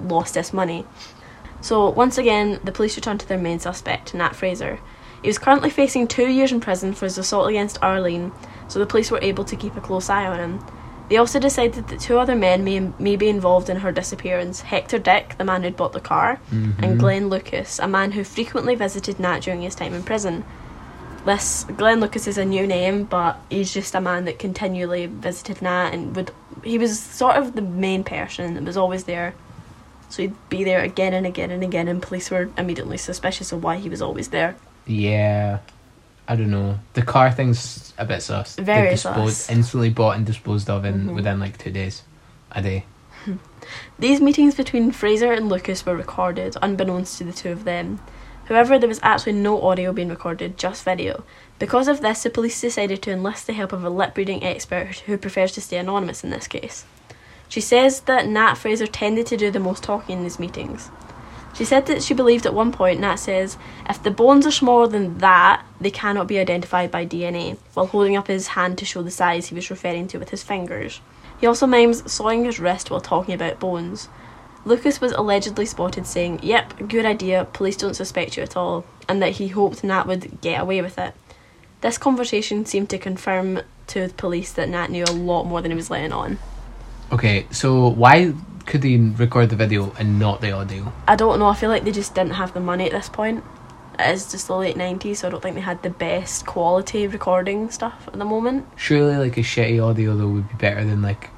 lost 0.00 0.34
this 0.34 0.52
money. 0.52 0.84
So 1.60 1.90
once 1.90 2.18
again, 2.18 2.60
the 2.62 2.72
police 2.72 2.96
returned 2.96 3.20
to 3.20 3.28
their 3.28 3.38
main 3.38 3.58
suspect, 3.58 4.14
Nat 4.14 4.36
Fraser. 4.36 4.80
He 5.22 5.28
was 5.28 5.38
currently 5.38 5.70
facing 5.70 6.06
two 6.06 6.28
years 6.28 6.52
in 6.52 6.60
prison 6.60 6.94
for 6.94 7.06
his 7.06 7.18
assault 7.18 7.48
against 7.48 7.82
Arlene, 7.82 8.32
so 8.68 8.78
the 8.78 8.86
police 8.86 9.10
were 9.10 9.20
able 9.22 9.44
to 9.44 9.56
keep 9.56 9.76
a 9.76 9.80
close 9.80 10.08
eye 10.08 10.26
on 10.26 10.38
him. 10.38 10.64
They 11.08 11.16
also 11.16 11.40
decided 11.40 11.88
that 11.88 12.00
two 12.00 12.18
other 12.18 12.36
men 12.36 12.64
may, 12.64 12.80
may 12.98 13.16
be 13.16 13.28
involved 13.28 13.70
in 13.70 13.78
her 13.78 13.90
disappearance 13.90 14.60
Hector 14.60 14.98
Dick, 14.98 15.36
the 15.38 15.44
man 15.44 15.62
who'd 15.62 15.76
bought 15.76 15.92
the 15.92 16.00
car, 16.00 16.38
mm-hmm. 16.50 16.84
and 16.84 17.00
Glenn 17.00 17.30
Lucas, 17.30 17.78
a 17.78 17.88
man 17.88 18.12
who 18.12 18.24
frequently 18.24 18.74
visited 18.74 19.18
Nat 19.18 19.40
during 19.40 19.62
his 19.62 19.74
time 19.74 19.94
in 19.94 20.02
prison. 20.02 20.44
This 21.24 21.64
Glenn 21.76 22.00
Lucas 22.00 22.26
is 22.26 22.38
a 22.38 22.44
new 22.44 22.66
name, 22.66 23.04
but 23.04 23.40
he's 23.50 23.72
just 23.72 23.94
a 23.94 24.00
man 24.00 24.26
that 24.26 24.38
continually 24.38 25.06
visited 25.06 25.62
Nat 25.62 25.92
and 25.92 26.14
would. 26.14 26.30
He 26.62 26.78
was 26.78 27.00
sort 27.00 27.36
of 27.36 27.54
the 27.54 27.62
main 27.62 28.04
person 28.04 28.54
that 28.54 28.64
was 28.64 28.76
always 28.76 29.04
there. 29.04 29.34
So 30.08 30.22
he'd 30.22 30.34
be 30.48 30.64
there 30.64 30.80
again 30.80 31.12
and 31.12 31.26
again 31.26 31.50
and 31.50 31.62
again, 31.62 31.86
and 31.88 32.00
police 32.02 32.30
were 32.30 32.48
immediately 32.56 32.96
suspicious 32.96 33.52
of 33.52 33.62
why 33.62 33.76
he 33.76 33.88
was 33.88 34.00
always 34.00 34.28
there. 34.28 34.56
Yeah. 34.86 35.58
I 36.26 36.36
don't 36.36 36.50
know. 36.50 36.78
The 36.94 37.02
car 37.02 37.30
thing's 37.30 37.92
a 37.98 38.04
bit 38.04 38.22
sus. 38.22 38.56
Very 38.56 38.90
disposed, 38.90 39.36
sus. 39.36 39.50
Instantly 39.50 39.90
bought 39.90 40.16
and 40.16 40.26
disposed 40.26 40.68
of 40.68 40.84
in 40.84 41.06
Mhm. 41.06 41.14
within 41.14 41.40
like 41.40 41.56
two 41.58 41.70
days, 41.70 42.02
a 42.52 42.60
day. 42.62 42.84
These 43.98 44.20
meetings 44.20 44.54
between 44.54 44.92
Fraser 44.92 45.32
and 45.32 45.48
Lucas 45.48 45.84
were 45.84 45.96
recorded, 45.96 46.56
unbeknownst 46.62 47.18
to 47.18 47.24
the 47.24 47.32
two 47.32 47.50
of 47.50 47.64
them. 47.64 48.00
However, 48.48 48.78
there 48.78 48.88
was 48.88 49.00
actually 49.02 49.32
no 49.32 49.60
audio 49.62 49.92
being 49.92 50.08
recorded, 50.08 50.56
just 50.56 50.84
video. 50.84 51.24
Because 51.58 51.88
of 51.88 52.00
this, 52.00 52.22
the 52.22 52.30
police 52.30 52.58
decided 52.60 53.02
to 53.02 53.10
enlist 53.10 53.46
the 53.46 53.52
help 53.52 53.72
of 53.72 53.84
a 53.84 53.90
lip 53.90 54.16
reading 54.16 54.42
expert 54.42 55.02
who 55.06 55.18
prefers 55.18 55.52
to 55.52 55.60
stay 55.60 55.76
anonymous 55.76 56.24
in 56.24 56.30
this 56.30 56.46
case. 56.46 56.84
She 57.48 57.60
says 57.60 58.00
that 58.02 58.26
Nat 58.26 58.54
Fraser 58.54 58.86
tended 58.86 59.26
to 59.26 59.36
do 59.36 59.50
the 59.50 59.60
most 59.60 59.82
talking 59.82 60.18
in 60.18 60.22
these 60.22 60.38
meetings. 60.38 60.90
She 61.54 61.64
said 61.64 61.86
that 61.86 62.02
she 62.02 62.14
believed 62.14 62.46
at 62.46 62.54
one 62.54 62.70
point 62.70 63.00
Nat 63.00 63.16
says, 63.16 63.56
if 63.88 64.02
the 64.02 64.10
bones 64.10 64.46
are 64.46 64.52
smaller 64.52 64.86
than 64.86 65.18
that, 65.18 65.64
they 65.80 65.90
cannot 65.90 66.28
be 66.28 66.38
identified 66.38 66.90
by 66.90 67.04
DNA, 67.06 67.56
while 67.74 67.86
holding 67.86 68.16
up 68.16 68.28
his 68.28 68.48
hand 68.48 68.78
to 68.78 68.84
show 68.84 69.02
the 69.02 69.10
size 69.10 69.46
he 69.46 69.54
was 69.54 69.70
referring 69.70 70.06
to 70.08 70.18
with 70.18 70.30
his 70.30 70.44
fingers. 70.44 71.00
He 71.40 71.46
also 71.46 71.66
mimes 71.66 72.10
sawing 72.10 72.44
his 72.44 72.60
wrist 72.60 72.90
while 72.90 73.00
talking 73.00 73.34
about 73.34 73.58
bones. 73.58 74.08
Lucas 74.64 75.00
was 75.00 75.12
allegedly 75.12 75.64
spotted 75.66 76.06
saying, 76.06 76.40
Yep, 76.42 76.88
good 76.88 77.06
idea, 77.06 77.46
police 77.52 77.76
don't 77.76 77.94
suspect 77.94 78.36
you 78.36 78.42
at 78.42 78.56
all, 78.56 78.84
and 79.08 79.22
that 79.22 79.32
he 79.32 79.48
hoped 79.48 79.82
Nat 79.82 80.06
would 80.06 80.40
get 80.40 80.60
away 80.60 80.82
with 80.82 80.98
it. 80.98 81.14
This 81.80 81.96
conversation 81.96 82.66
seemed 82.66 82.90
to 82.90 82.98
confirm 82.98 83.62
to 83.88 84.08
the 84.08 84.14
police 84.14 84.52
that 84.52 84.68
Nat 84.68 84.90
knew 84.90 85.04
a 85.04 85.12
lot 85.12 85.44
more 85.44 85.62
than 85.62 85.70
he 85.70 85.76
was 85.76 85.90
letting 85.90 86.12
on. 86.12 86.38
Okay, 87.10 87.46
so 87.50 87.88
why 87.88 88.34
could 88.66 88.82
they 88.82 88.96
record 88.96 89.48
the 89.50 89.56
video 89.56 89.92
and 89.98 90.18
not 90.18 90.40
the 90.40 90.52
audio? 90.52 90.92
I 91.06 91.16
don't 91.16 91.38
know, 91.38 91.46
I 91.46 91.54
feel 91.54 91.70
like 91.70 91.84
they 91.84 91.92
just 91.92 92.14
didn't 92.14 92.32
have 92.32 92.52
the 92.52 92.60
money 92.60 92.84
at 92.84 92.92
this 92.92 93.08
point. 93.08 93.42
It 93.98 94.10
is 94.10 94.30
just 94.30 94.46
the 94.46 94.56
late 94.56 94.76
90s, 94.76 95.16
so 95.16 95.28
I 95.28 95.30
don't 95.30 95.42
think 95.42 95.56
they 95.56 95.62
had 95.62 95.82
the 95.82 95.90
best 95.90 96.46
quality 96.46 97.06
recording 97.06 97.70
stuff 97.70 98.04
at 98.06 98.12
the 98.12 98.24
moment. 98.24 98.66
Surely, 98.76 99.16
like 99.16 99.36
a 99.36 99.40
shitty 99.40 99.82
audio 99.82 100.16
though 100.16 100.28
would 100.28 100.48
be 100.48 100.54
better 100.54 100.84
than 100.84 101.02
like 101.02 101.30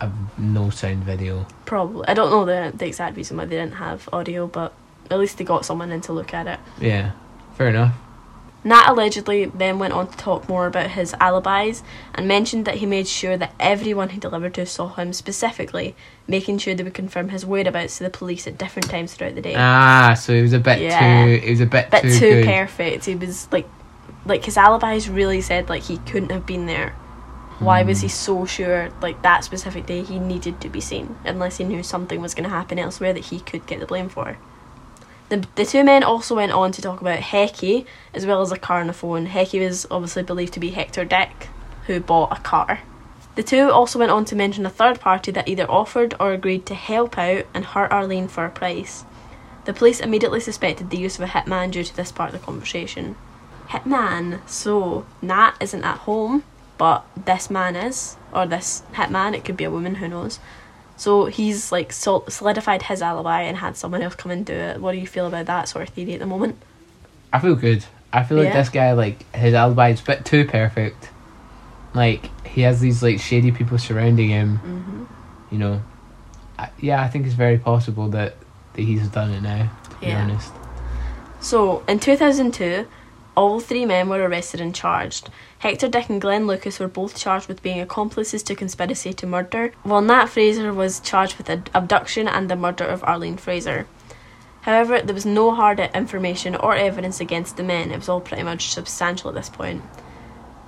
a 0.00 0.10
no 0.38 0.70
sound 0.70 1.04
video. 1.04 1.46
Probably. 1.64 2.06
I 2.08 2.14
don't 2.14 2.30
know 2.30 2.44
the, 2.44 2.76
the 2.76 2.86
exact 2.86 3.16
reason 3.16 3.36
why 3.36 3.44
they 3.44 3.56
didn't 3.56 3.74
have 3.74 4.08
audio, 4.12 4.46
but 4.46 4.72
at 5.10 5.18
least 5.18 5.38
they 5.38 5.44
got 5.44 5.64
someone 5.64 5.90
in 5.90 6.00
to 6.02 6.12
look 6.12 6.32
at 6.32 6.46
it. 6.46 6.60
Yeah, 6.80 7.12
fair 7.54 7.68
enough. 7.68 7.94
Nat 8.66 8.88
allegedly 8.88 9.44
then 9.44 9.78
went 9.78 9.94
on 9.94 10.08
to 10.08 10.16
talk 10.16 10.48
more 10.48 10.66
about 10.66 10.90
his 10.90 11.14
alibis 11.20 11.84
and 12.16 12.26
mentioned 12.26 12.64
that 12.64 12.74
he 12.74 12.86
made 12.86 13.06
sure 13.06 13.36
that 13.36 13.54
everyone 13.60 14.08
he 14.08 14.18
delivered 14.18 14.54
to 14.54 14.66
saw 14.66 14.88
him 14.94 15.12
specifically, 15.12 15.94
making 16.26 16.58
sure 16.58 16.74
they 16.74 16.82
would 16.82 16.92
confirm 16.92 17.28
his 17.28 17.46
whereabouts 17.46 17.98
to 17.98 18.02
the 18.02 18.10
police 18.10 18.44
at 18.48 18.58
different 18.58 18.90
times 18.90 19.14
throughout 19.14 19.36
the 19.36 19.40
day. 19.40 19.54
Ah, 19.56 20.14
so 20.14 20.32
it 20.32 20.42
was 20.42 20.52
a 20.52 20.58
bit 20.58 20.80
Yeah. 20.80 21.26
too. 21.26 21.30
It 21.46 21.50
was 21.50 21.60
a 21.60 21.66
bit, 21.66 21.92
Bit 21.92 22.02
too, 22.02 22.18
too, 22.18 22.44
perfect. 22.44 23.04
He 23.04 23.14
was 23.14 23.46
like, 23.52 23.68
like 24.24 24.44
his 24.44 24.56
alibis 24.56 25.08
really 25.08 25.40
said 25.42 25.68
like 25.68 25.84
he 25.84 25.98
couldn't 25.98 26.32
have 26.32 26.44
been 26.44 26.66
there. 26.66 26.90
Why 27.60 27.84
was 27.84 28.00
he 28.00 28.08
so 28.08 28.46
sure 28.46 28.90
like 29.00 29.22
that 29.22 29.44
specific 29.44 29.86
day 29.86 30.02
he 30.02 30.18
needed 30.18 30.60
to 30.60 30.68
be 30.68 30.80
seen 30.80 31.14
unless 31.24 31.58
he 31.58 31.64
knew 31.64 31.84
something 31.84 32.20
was 32.20 32.34
going 32.34 32.44
to 32.44 32.50
happen 32.50 32.80
elsewhere 32.80 33.12
that 33.12 33.26
he 33.26 33.38
could 33.38 33.64
get 33.66 33.78
the 33.78 33.86
blame 33.86 34.08
for? 34.08 34.38
The, 35.28 35.44
the 35.56 35.64
two 35.64 35.82
men 35.82 36.04
also 36.04 36.36
went 36.36 36.52
on 36.52 36.70
to 36.72 36.82
talk 36.82 37.00
about 37.00 37.18
Hecky 37.18 37.86
as 38.14 38.24
well 38.26 38.42
as 38.42 38.52
a 38.52 38.58
car 38.58 38.80
and 38.80 38.90
a 38.90 38.92
phone. 38.92 39.26
Hecky 39.26 39.64
was 39.64 39.86
obviously 39.90 40.22
believed 40.22 40.52
to 40.54 40.60
be 40.60 40.70
Hector 40.70 41.04
Dick, 41.04 41.48
who 41.86 41.98
bought 42.00 42.36
a 42.36 42.40
car. 42.40 42.80
The 43.34 43.42
two 43.42 43.70
also 43.70 43.98
went 43.98 44.12
on 44.12 44.24
to 44.26 44.36
mention 44.36 44.64
a 44.64 44.70
third 44.70 45.00
party 45.00 45.30
that 45.32 45.48
either 45.48 45.70
offered 45.70 46.14
or 46.18 46.32
agreed 46.32 46.64
to 46.66 46.74
help 46.74 47.18
out 47.18 47.44
and 47.52 47.64
hurt 47.64 47.90
Arlene 47.90 48.28
for 48.28 48.44
a 48.44 48.50
price. 48.50 49.04
The 49.66 49.74
police 49.74 50.00
immediately 50.00 50.40
suspected 50.40 50.90
the 50.90 50.96
use 50.96 51.18
of 51.18 51.22
a 51.22 51.32
hitman 51.32 51.72
due 51.72 51.84
to 51.84 51.96
this 51.96 52.12
part 52.12 52.32
of 52.32 52.40
the 52.40 52.46
conversation. 52.46 53.16
Hitman. 53.68 54.48
So, 54.48 55.06
Nat 55.20 55.54
isn't 55.60 55.84
at 55.84 55.98
home, 55.98 56.44
but 56.78 57.04
this 57.16 57.50
man 57.50 57.74
is, 57.74 58.16
or 58.32 58.46
this 58.46 58.84
hitman, 58.92 59.34
it 59.34 59.44
could 59.44 59.56
be 59.56 59.64
a 59.64 59.70
woman, 59.70 59.96
who 59.96 60.08
knows. 60.08 60.38
So 60.96 61.26
he's 61.26 61.70
like 61.70 61.92
solidified 61.92 62.82
his 62.82 63.02
alibi 63.02 63.42
and 63.42 63.56
had 63.56 63.76
someone 63.76 64.02
else 64.02 64.14
come 64.14 64.32
and 64.32 64.44
do 64.46 64.54
it. 64.54 64.80
What 64.80 64.92
do 64.92 64.98
you 64.98 65.06
feel 65.06 65.26
about 65.26 65.46
that 65.46 65.68
sort 65.68 65.86
of 65.88 65.94
theory 65.94 66.14
at 66.14 66.20
the 66.20 66.26
moment? 66.26 66.56
I 67.32 67.38
feel 67.38 67.54
good. 67.54 67.84
I 68.12 68.22
feel 68.22 68.38
like 68.38 68.48
Yeah. 68.48 68.54
this 68.54 68.68
guy, 68.70 68.92
like 68.92 69.30
his 69.34 69.52
alibi 69.52 69.90
is 69.90 70.00
a 70.00 70.04
bit 70.04 70.24
too 70.24 70.46
perfect. 70.46 71.10
Like 71.92 72.30
he 72.46 72.62
has 72.62 72.80
these 72.80 73.02
like 73.02 73.20
shady 73.20 73.52
people 73.52 73.76
surrounding 73.78 74.30
him. 74.30 74.58
Mm-hmm. 74.58 75.04
You 75.50 75.58
know, 75.58 75.82
I, 76.58 76.70
yeah, 76.80 77.02
I 77.02 77.08
think 77.08 77.26
it's 77.26 77.34
very 77.34 77.58
possible 77.58 78.08
that 78.10 78.36
that 78.74 78.82
he's 78.82 79.08
done 79.08 79.30
it 79.32 79.42
now. 79.42 79.70
To 79.90 79.96
be 79.96 80.12
honest. 80.12 80.52
So, 81.40 81.84
in 81.86 82.00
2002, 82.00 82.86
all 83.36 83.60
three 83.60 83.84
men 83.84 84.08
were 84.08 84.26
arrested 84.26 84.60
and 84.60 84.74
charged. 84.74 85.28
Hector 85.58 85.88
Dick 85.88 86.08
and 86.08 86.20
Glenn 86.20 86.46
Lucas 86.46 86.80
were 86.80 86.88
both 86.88 87.16
charged 87.16 87.48
with 87.48 87.62
being 87.62 87.80
accomplices 87.80 88.42
to 88.44 88.54
conspiracy 88.54 89.12
to 89.12 89.26
murder, 89.26 89.72
while 89.82 90.00
Nat 90.00 90.26
Fraser 90.26 90.72
was 90.72 91.00
charged 91.00 91.36
with 91.36 91.50
abduction 91.74 92.26
and 92.26 92.48
the 92.48 92.56
murder 92.56 92.84
of 92.84 93.04
Arlene 93.04 93.36
Fraser. 93.36 93.86
However, 94.62 95.00
there 95.00 95.14
was 95.14 95.26
no 95.26 95.54
hard 95.54 95.78
information 95.78 96.56
or 96.56 96.74
evidence 96.74 97.20
against 97.20 97.56
the 97.56 97.62
men. 97.62 97.92
It 97.92 97.98
was 97.98 98.08
all 98.08 98.20
pretty 98.20 98.42
much 98.42 98.70
substantial 98.70 99.28
at 99.28 99.36
this 99.36 99.48
point. 99.48 99.82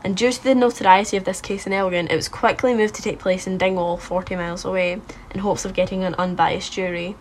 And 0.05 0.17
due 0.17 0.31
to 0.31 0.45
the 0.45 0.55
notoriety 0.55 1.17
of 1.17 1.25
this 1.25 1.41
case 1.41 1.67
in 1.67 1.73
Elgin, 1.73 2.07
it 2.07 2.15
was 2.15 2.29
quickly 2.29 2.75
moved 2.75 2.95
to 2.95 3.03
take 3.03 3.19
place 3.19 3.49
in 3.49 3.59
Dingwall, 3.59 3.97
40 3.97 4.37
miles 4.37 4.65
away, 4.65 5.01
in 5.33 5.41
hopes 5.41 5.65
of 5.65 5.75
getting 5.75 6.05
an 6.05 6.15
unbiased 6.15 6.73
jury. 6.73 7.17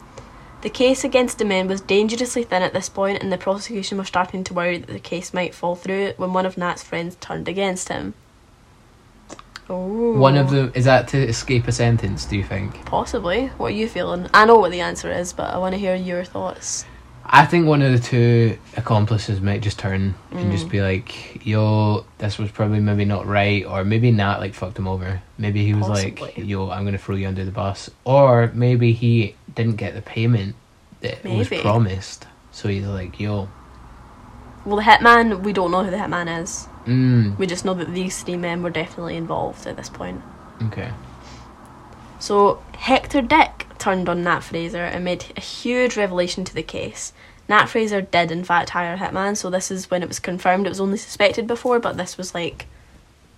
The 0.62 0.70
case 0.70 1.04
against 1.04 1.38
the 1.38 1.46
men 1.46 1.68
was 1.68 1.82
dangerously 1.82 2.44
thin 2.44 2.64
at 2.64 2.74
this 2.74 2.90
point, 2.90 3.22
and 3.22 3.32
the 3.32 3.38
prosecution 3.38 3.98
was 3.98 4.08
starting 4.08 4.44
to 4.46 4.54
worry 4.54 4.78
that 4.80 4.92
the 4.92 5.00
case 5.00 5.34
might 5.34 5.54
fall 5.54 5.76
through 5.76 6.14
when 6.18 6.34
one 6.34 6.46
of 6.46 6.58
Nat's 6.58 6.84
friends 6.84 7.16
turned 7.22 7.48
against 7.48 7.90
him. 7.90 8.16
Oh. 9.70 10.18
One 10.18 10.38
of 10.38 10.50
them 10.50 10.72
is 10.76 10.86
that 10.86 11.10
to 11.10 11.18
escape 11.18 11.68
a 11.68 11.72
sentence. 11.72 12.26
Do 12.26 12.38
you 12.38 12.44
think? 12.44 12.86
Possibly. 12.86 13.48
What 13.58 13.68
are 13.68 13.76
you 13.76 13.88
feeling? 13.88 14.30
I 14.34 14.46
know 14.46 14.56
what 14.56 14.72
the 14.72 14.80
answer 14.82 15.12
is, 15.12 15.34
but 15.34 15.54
I 15.54 15.58
want 15.58 15.74
to 15.74 15.80
hear 15.80 15.96
your 15.96 16.24
thoughts. 16.24 16.86
I 17.30 17.46
think 17.46 17.68
one 17.68 17.82
of 17.82 17.92
the 17.92 18.00
two 18.00 18.58
accomplices 18.78 19.42
might 19.42 19.60
just 19.60 19.78
turn 19.78 20.16
and 20.32 20.48
Mm. 20.48 20.52
just 20.52 20.70
be 20.70 20.82
like, 20.82 21.46
"Yo, 21.46 22.06
this 22.20 22.38
was 22.38 22.50
probably 22.52 22.80
maybe 22.80 23.04
not 23.04 23.28
right," 23.28 23.66
or 23.66 23.84
maybe 23.84 24.12
not 24.12 24.40
like 24.40 24.54
fucked 24.54 24.80
him 24.80 24.88
over. 24.88 25.22
Maybe 25.38 25.66
he 25.66 25.74
was 25.74 25.90
like, 25.90 26.38
"Yo, 26.38 26.70
I'm 26.70 26.86
gonna 26.86 26.98
throw 26.98 27.18
you 27.18 27.28
under 27.28 27.44
the 27.44 27.52
bus," 27.52 27.90
or 28.06 28.50
maybe 28.54 28.94
he 28.94 29.36
didn't 29.58 29.76
get 29.76 29.94
the 29.96 30.02
payment 30.02 30.56
that 31.02 31.24
was 31.26 31.50
promised, 31.50 32.26
so 32.52 32.70
he's 32.70 32.86
like, 32.86 33.20
"Yo, 33.20 33.50
Well, 34.66 34.78
the 34.78 34.84
hitman, 34.84 35.42
we 35.42 35.52
don't 35.54 35.72
know 35.72 35.84
who 35.84 35.92
the 35.92 35.98
hitman 35.98 36.42
is. 36.42 36.68
mm, 36.86 37.38
We 37.38 37.46
just 37.48 37.66
know 37.66 37.74
that 37.74 37.94
these 37.94 38.24
three 38.24 38.38
men 38.38 38.64
were 38.64 38.70
definitely 38.70 39.16
involved 39.18 39.68
at 39.68 39.76
this 39.78 39.90
point. 39.90 40.22
okay." 40.68 40.92
So 42.20 42.62
Hector 42.78 43.22
Dick 43.22 43.68
turned 43.78 44.10
on 44.10 44.24
Nat 44.24 44.40
Fraser 44.42 44.84
and 44.84 45.04
made 45.06 45.26
a 45.38 45.42
huge 45.42 45.96
revelation 45.98 46.44
to 46.46 46.54
the 46.54 46.64
case. 46.64 47.14
Nat 47.48 47.68
Fraser 47.68 48.02
did 48.02 48.32
in 48.32 48.44
fact 48.44 48.72
hire 48.72 48.94
a 48.94 48.98
hitman, 48.98 49.38
so 49.38 49.50
this 49.50 49.70
is 49.72 49.90
when 49.92 50.02
it 50.04 50.08
was 50.08 50.20
confirmed. 50.20 50.66
It 50.66 50.70
was 50.70 50.80
only 50.82 50.98
suspected 50.98 51.48
before, 51.48 51.80
but 51.80 51.96
this 51.98 52.18
was 52.18 52.34
like 52.34 52.66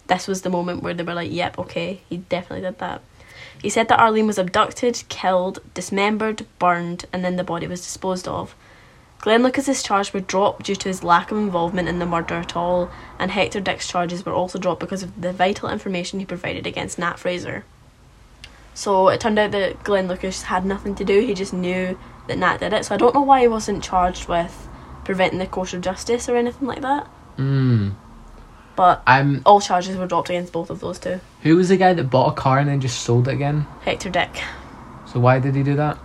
this 0.08 0.28
was 0.28 0.42
the 0.42 0.50
moment 0.50 0.82
where 0.82 0.94
they 0.96 1.04
were 1.04 1.14
like, 1.14 1.32
"Yep, 1.32 1.60
okay, 1.60 2.02
he 2.10 2.18
definitely 2.18 2.62
did 2.68 2.80
that." 2.80 3.02
He 3.62 3.70
said 3.70 3.88
that 3.90 4.00
Arlene 4.00 4.28
was 4.28 4.38
abducted, 4.38 5.04
killed, 5.10 5.60
dismembered, 5.74 6.46
burned, 6.60 7.06
and 7.12 7.24
then 7.24 7.36
the 7.36 7.44
body 7.44 7.68
was 7.68 7.82
disposed 7.82 8.28
of. 8.28 8.56
Glenn 9.22 9.44
Lucas's 9.44 9.84
charge 9.84 10.14
were 10.14 10.22
dropped 10.22 10.64
due 10.64 10.78
to 10.78 10.88
his 10.88 11.04
lack 11.04 11.30
of 11.30 11.38
involvement 11.38 11.90
in 11.90 12.00
the 12.00 12.06
murder 12.06 12.36
at 12.36 12.56
all, 12.56 12.90
and 13.20 13.32
Hector 13.32 13.60
Dick's 13.60 13.88
charges 13.88 14.26
were 14.26 14.32
also 14.32 14.58
dropped 14.58 14.80
because 14.80 15.04
of 15.04 15.22
the 15.22 15.34
vital 15.34 15.70
information 15.70 16.20
he 16.20 16.26
provided 16.26 16.66
against 16.66 16.98
Nat 16.98 17.20
Fraser. 17.20 17.66
So 18.74 19.10
it 19.10 19.20
turned 19.20 19.38
out 19.38 19.52
that 19.52 19.84
Glenn 19.84 20.08
Lucas 20.08 20.44
had 20.44 20.66
nothing 20.66 20.96
to 20.96 21.04
do, 21.04 21.20
he 21.20 21.34
just 21.34 21.52
knew 21.52 22.00
that 22.28 22.38
Nat 22.38 22.60
did 22.60 22.72
it. 22.72 22.86
So 22.86 22.96
I 22.96 22.98
don't 22.98 23.14
know 23.14 23.22
why 23.22 23.42
he 23.42 23.48
wasn't 23.50 23.84
charged 23.84 24.30
with 24.30 24.70
preventing 25.04 25.40
the 25.40 25.48
course 25.48 25.74
of 25.74 25.82
justice 25.82 26.30
or 26.30 26.38
anything 26.38 26.66
like 26.66 26.82
that. 26.82 27.10
Mm. 27.38 27.96
But 28.80 29.04
I'm. 29.06 29.42
all 29.46 29.60
charges 29.60 29.98
were 29.98 30.08
dropped 30.08 30.30
against 30.30 30.54
both 30.54 30.70
of 30.70 30.80
those 30.80 31.00
two. 31.00 31.20
Who 31.42 31.58
was 31.58 31.68
the 31.68 31.76
guy 31.76 31.94
that 31.94 32.06
bought 32.06 32.32
a 32.32 32.36
car 32.42 32.60
and 32.60 32.70
then 32.70 32.80
just 32.80 33.02
sold 33.02 33.28
it 33.28 33.34
again? 33.34 33.68
Hector 33.82 34.10
Dick. 34.10 34.30
So 35.06 35.20
why 35.20 35.40
did 35.40 35.54
he 35.54 35.64
do 35.64 35.76
that? 35.76 36.00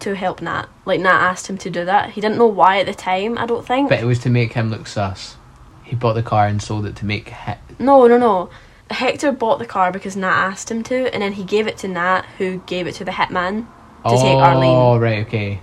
To 0.00 0.16
help 0.16 0.42
Nat. 0.42 0.66
Like 0.86 0.98
Nat 0.98 1.30
asked 1.30 1.46
him 1.46 1.56
to 1.58 1.70
do 1.70 1.84
that. 1.84 2.10
He 2.10 2.20
didn't 2.20 2.36
know 2.36 2.48
why 2.48 2.80
at 2.80 2.86
the 2.86 2.94
time, 2.94 3.38
I 3.38 3.46
don't 3.46 3.64
think. 3.64 3.90
But 3.90 4.00
it 4.00 4.06
was 4.06 4.18
to 4.20 4.28
make 4.28 4.54
him 4.54 4.70
look 4.70 4.88
sus. 4.88 5.36
He 5.84 5.94
bought 5.94 6.14
the 6.14 6.24
car 6.24 6.48
and 6.48 6.60
sold 6.60 6.84
it 6.84 6.96
to 6.96 7.04
make. 7.04 7.28
He- 7.28 7.52
No, 7.78 8.08
no, 8.08 8.18
no. 8.18 8.50
Hector 8.90 9.30
bought 9.30 9.60
the 9.60 9.64
car 9.64 9.92
because 9.92 10.16
Nat 10.16 10.48
asked 10.50 10.72
him 10.72 10.82
to, 10.82 11.14
and 11.14 11.22
then 11.22 11.34
he 11.34 11.44
gave 11.44 11.68
it 11.68 11.78
to 11.78 11.86
Nat, 11.86 12.22
who 12.38 12.58
gave 12.66 12.88
it 12.88 12.96
to 12.96 13.04
the 13.04 13.12
hitman 13.12 13.66
to 13.66 13.66
oh, 14.06 14.20
take 14.20 14.34
Arlene. 14.34 14.68
Oh, 14.68 14.98
right, 14.98 15.24
okay. 15.28 15.60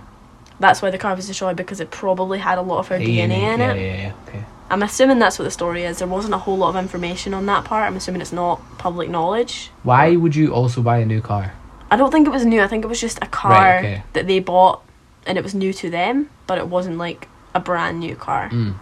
That's 0.60 0.80
why 0.80 0.90
the 0.90 0.96
car 0.96 1.14
was 1.14 1.26
destroyed 1.26 1.56
because 1.56 1.80
it 1.80 1.90
probably 1.90 2.38
had 2.38 2.56
a 2.56 2.62
lot 2.62 2.78
of 2.78 2.88
her 2.88 2.98
DNA, 2.98 3.18
in 3.18 3.30
yeah, 3.30 3.72
it. 3.72 3.76
Yeah, 3.76 3.96
yeah, 3.96 4.12
okay. 4.26 4.44
I'm 4.72 4.82
assuming 4.82 5.18
that's 5.18 5.38
what 5.38 5.44
the 5.44 5.50
story 5.50 5.84
is. 5.84 5.98
There 5.98 6.08
wasn't 6.08 6.32
a 6.32 6.38
whole 6.38 6.56
lot 6.56 6.70
of 6.70 6.76
information 6.76 7.34
on 7.34 7.44
that 7.44 7.66
part. 7.66 7.86
I'm 7.86 7.94
assuming 7.94 8.22
it's 8.22 8.32
not 8.32 8.58
public 8.78 9.10
knowledge. 9.10 9.70
Why 9.82 10.16
would 10.16 10.34
you 10.34 10.54
also 10.54 10.80
buy 10.80 10.96
a 11.00 11.04
new 11.04 11.20
car? 11.20 11.52
I 11.90 11.96
don't 11.96 12.10
think 12.10 12.26
it 12.26 12.30
was 12.30 12.46
new. 12.46 12.62
I 12.62 12.68
think 12.68 12.82
it 12.82 12.88
was 12.88 12.98
just 12.98 13.18
a 13.20 13.26
car 13.26 13.50
Right, 13.50 13.78
okay. 13.80 14.02
that 14.14 14.26
they 14.26 14.38
bought, 14.40 14.82
and 15.26 15.36
it 15.36 15.44
was 15.44 15.54
new 15.54 15.74
to 15.74 15.90
them, 15.90 16.30
but 16.46 16.56
it 16.56 16.68
wasn't 16.68 16.96
like 16.96 17.28
a 17.54 17.60
brand 17.60 18.00
new 18.00 18.16
car. 18.16 18.48
Mm. 18.48 18.76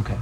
Okay. 0.00 0.18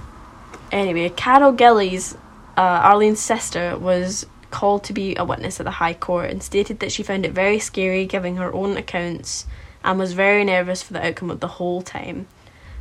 Anyway, 0.70 1.08
Carol 1.08 1.50
Gillies, 1.50 2.14
uh, 2.56 2.60
Arlene's 2.60 3.18
sister, 3.18 3.76
was 3.76 4.24
called 4.52 4.84
to 4.84 4.92
be 4.92 5.16
a 5.16 5.24
witness 5.24 5.58
at 5.58 5.64
the 5.64 5.72
High 5.82 5.94
Court 5.94 6.30
and 6.30 6.40
stated 6.40 6.78
that 6.78 6.92
she 6.92 7.02
found 7.02 7.26
it 7.26 7.32
very 7.32 7.58
scary 7.58 8.06
giving 8.06 8.36
her 8.36 8.54
own 8.54 8.76
accounts 8.76 9.46
and 9.82 9.98
was 9.98 10.12
very 10.12 10.44
nervous 10.44 10.80
for 10.80 10.92
the 10.92 11.04
outcome 11.04 11.32
of 11.32 11.40
the 11.40 11.48
whole 11.58 11.82
time. 11.82 12.28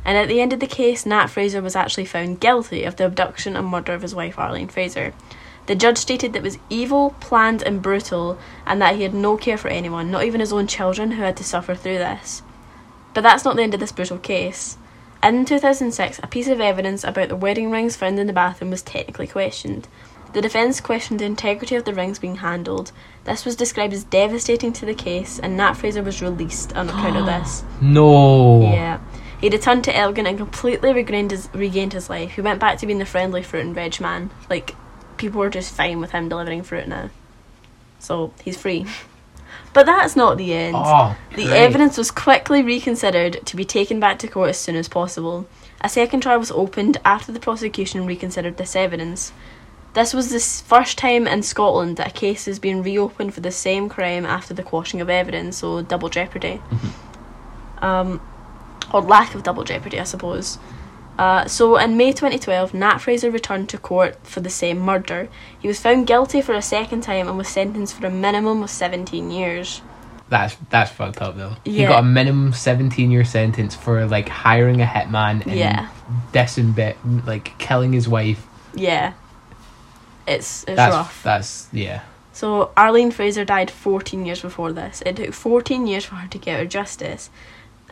And 0.04 0.18
at 0.18 0.28
the 0.28 0.40
end 0.40 0.52
of 0.52 0.60
the 0.60 0.66
case, 0.66 1.06
Nat 1.06 1.28
Fraser 1.28 1.62
was 1.62 1.76
actually 1.76 2.04
found 2.04 2.40
guilty 2.40 2.84
of 2.84 2.96
the 2.96 3.06
abduction 3.06 3.56
and 3.56 3.66
murder 3.66 3.94
of 3.94 4.02
his 4.02 4.14
wife 4.14 4.38
Arlene 4.38 4.68
Fraser. 4.68 5.14
The 5.66 5.74
judge 5.74 5.96
stated 5.96 6.32
that 6.32 6.40
it 6.40 6.42
was 6.42 6.58
evil, 6.68 7.14
planned, 7.20 7.62
and 7.62 7.80
brutal, 7.80 8.38
and 8.66 8.82
that 8.82 8.96
he 8.96 9.02
had 9.02 9.14
no 9.14 9.36
care 9.36 9.56
for 9.56 9.68
anyone, 9.68 10.10
not 10.10 10.24
even 10.24 10.40
his 10.40 10.52
own 10.52 10.66
children, 10.66 11.12
who 11.12 11.22
had 11.22 11.38
to 11.38 11.44
suffer 11.44 11.74
through 11.74 11.98
this. 11.98 12.42
But 13.14 13.22
that's 13.22 13.44
not 13.44 13.56
the 13.56 13.62
end 13.62 13.72
of 13.72 13.80
this 13.80 13.92
brutal 13.92 14.18
case. 14.18 14.76
In 15.22 15.46
2006, 15.46 16.20
a 16.22 16.26
piece 16.26 16.48
of 16.48 16.60
evidence 16.60 17.02
about 17.02 17.30
the 17.30 17.36
wedding 17.36 17.70
rings 17.70 17.96
found 17.96 18.18
in 18.18 18.26
the 18.26 18.32
bathroom 18.34 18.70
was 18.70 18.82
technically 18.82 19.26
questioned. 19.26 19.88
The 20.34 20.42
defence 20.42 20.80
questioned 20.80 21.20
the 21.20 21.24
integrity 21.24 21.76
of 21.76 21.84
the 21.84 21.94
rings 21.94 22.18
being 22.18 22.36
handled. 22.36 22.92
This 23.24 23.46
was 23.46 23.56
described 23.56 23.94
as 23.94 24.04
devastating 24.04 24.72
to 24.74 24.84
the 24.84 24.92
case, 24.92 25.38
and 25.38 25.56
Nat 25.56 25.74
Fraser 25.74 26.02
was 26.02 26.20
released 26.20 26.76
on 26.76 26.88
account 26.90 27.16
of 27.16 27.24
this. 27.24 27.64
No. 27.80 28.60
Yeah. 28.62 28.98
He 29.44 29.50
returned 29.50 29.84
to 29.84 29.94
Elgin 29.94 30.26
and 30.26 30.38
completely 30.38 30.90
regained 30.94 31.30
his, 31.30 31.50
regained 31.52 31.92
his 31.92 32.08
life. 32.08 32.30
He 32.30 32.40
went 32.40 32.60
back 32.60 32.78
to 32.78 32.86
being 32.86 32.98
the 32.98 33.04
friendly 33.04 33.42
fruit 33.42 33.66
and 33.66 33.74
veg 33.74 34.00
man. 34.00 34.30
Like, 34.48 34.74
people 35.18 35.38
were 35.38 35.50
just 35.50 35.74
fine 35.74 36.00
with 36.00 36.12
him 36.12 36.30
delivering 36.30 36.62
fruit 36.62 36.88
now. 36.88 37.10
So, 37.98 38.32
he's 38.42 38.56
free. 38.56 38.86
But 39.74 39.84
that's 39.84 40.16
not 40.16 40.38
the 40.38 40.54
end. 40.54 40.76
Oh, 40.78 41.14
The 41.36 41.54
evidence 41.54 41.98
was 41.98 42.10
quickly 42.10 42.62
reconsidered 42.62 43.44
to 43.44 43.54
be 43.54 43.66
taken 43.66 44.00
back 44.00 44.18
to 44.20 44.28
court 44.28 44.48
as 44.48 44.58
soon 44.58 44.76
as 44.76 44.88
possible. 44.88 45.46
A 45.82 45.90
second 45.90 46.20
trial 46.20 46.38
was 46.38 46.50
opened 46.50 46.96
after 47.04 47.30
the 47.30 47.38
prosecution 47.38 48.06
reconsidered 48.06 48.56
this 48.56 48.74
evidence. 48.74 49.34
This 49.92 50.14
was 50.14 50.30
the 50.30 50.40
first 50.40 50.96
time 50.96 51.26
in 51.26 51.42
Scotland 51.42 51.98
that 51.98 52.08
a 52.08 52.18
case 52.18 52.46
has 52.46 52.58
been 52.58 52.82
reopened 52.82 53.34
for 53.34 53.42
the 53.42 53.50
same 53.50 53.90
crime 53.90 54.24
after 54.24 54.54
the 54.54 54.62
quashing 54.62 55.02
of 55.02 55.10
evidence, 55.10 55.58
so 55.58 55.82
double 55.82 56.08
jeopardy. 56.08 56.62
Um, 57.82 58.22
or 58.92 59.00
lack 59.02 59.34
of 59.34 59.42
double 59.42 59.64
jeopardy, 59.64 59.98
I 60.00 60.04
suppose. 60.04 60.58
Uh, 61.18 61.46
so 61.46 61.76
in 61.76 61.96
May 61.96 62.10
2012, 62.12 62.74
Nat 62.74 62.98
Fraser 62.98 63.30
returned 63.30 63.68
to 63.68 63.78
court 63.78 64.16
for 64.26 64.40
the 64.40 64.50
same 64.50 64.80
murder. 64.80 65.28
He 65.58 65.68
was 65.68 65.78
found 65.80 66.06
guilty 66.08 66.42
for 66.42 66.54
a 66.54 66.62
second 66.62 67.02
time 67.02 67.28
and 67.28 67.38
was 67.38 67.46
sentenced 67.48 67.94
for 67.94 68.06
a 68.06 68.10
minimum 68.10 68.62
of 68.64 68.70
17 68.70 69.30
years. 69.30 69.80
That's 70.28 70.56
that's 70.70 70.90
fucked 70.90 71.20
up 71.20 71.36
though. 71.36 71.54
Yeah. 71.66 71.72
He 71.82 71.84
got 71.86 72.00
a 72.00 72.06
minimum 72.06 72.54
seventeen 72.54 73.10
year 73.10 73.24
sentence 73.26 73.74
for 73.74 74.06
like 74.06 74.26
hiring 74.28 74.80
a 74.80 74.86
hitman 74.86 75.42
and 75.46 75.54
Yeah. 75.54 75.90
disembit 76.32 76.96
like 77.26 77.56
killing 77.58 77.92
his 77.92 78.08
wife. 78.08 78.44
Yeah. 78.74 79.12
It's 80.26 80.64
it's 80.64 80.76
That's 80.76 80.94
rough. 80.94 81.22
that's 81.22 81.68
yeah. 81.72 82.00
So 82.32 82.70
Arlene 82.76 83.10
Fraser 83.12 83.44
died 83.44 83.70
14 83.70 84.24
years 84.26 84.40
before 84.40 84.72
this. 84.72 85.02
It 85.06 85.16
took 85.16 85.32
14 85.34 85.86
years 85.86 86.04
for 86.06 86.16
her 86.16 86.26
to 86.28 86.38
get 86.38 86.58
her 86.58 86.64
justice. 86.66 87.30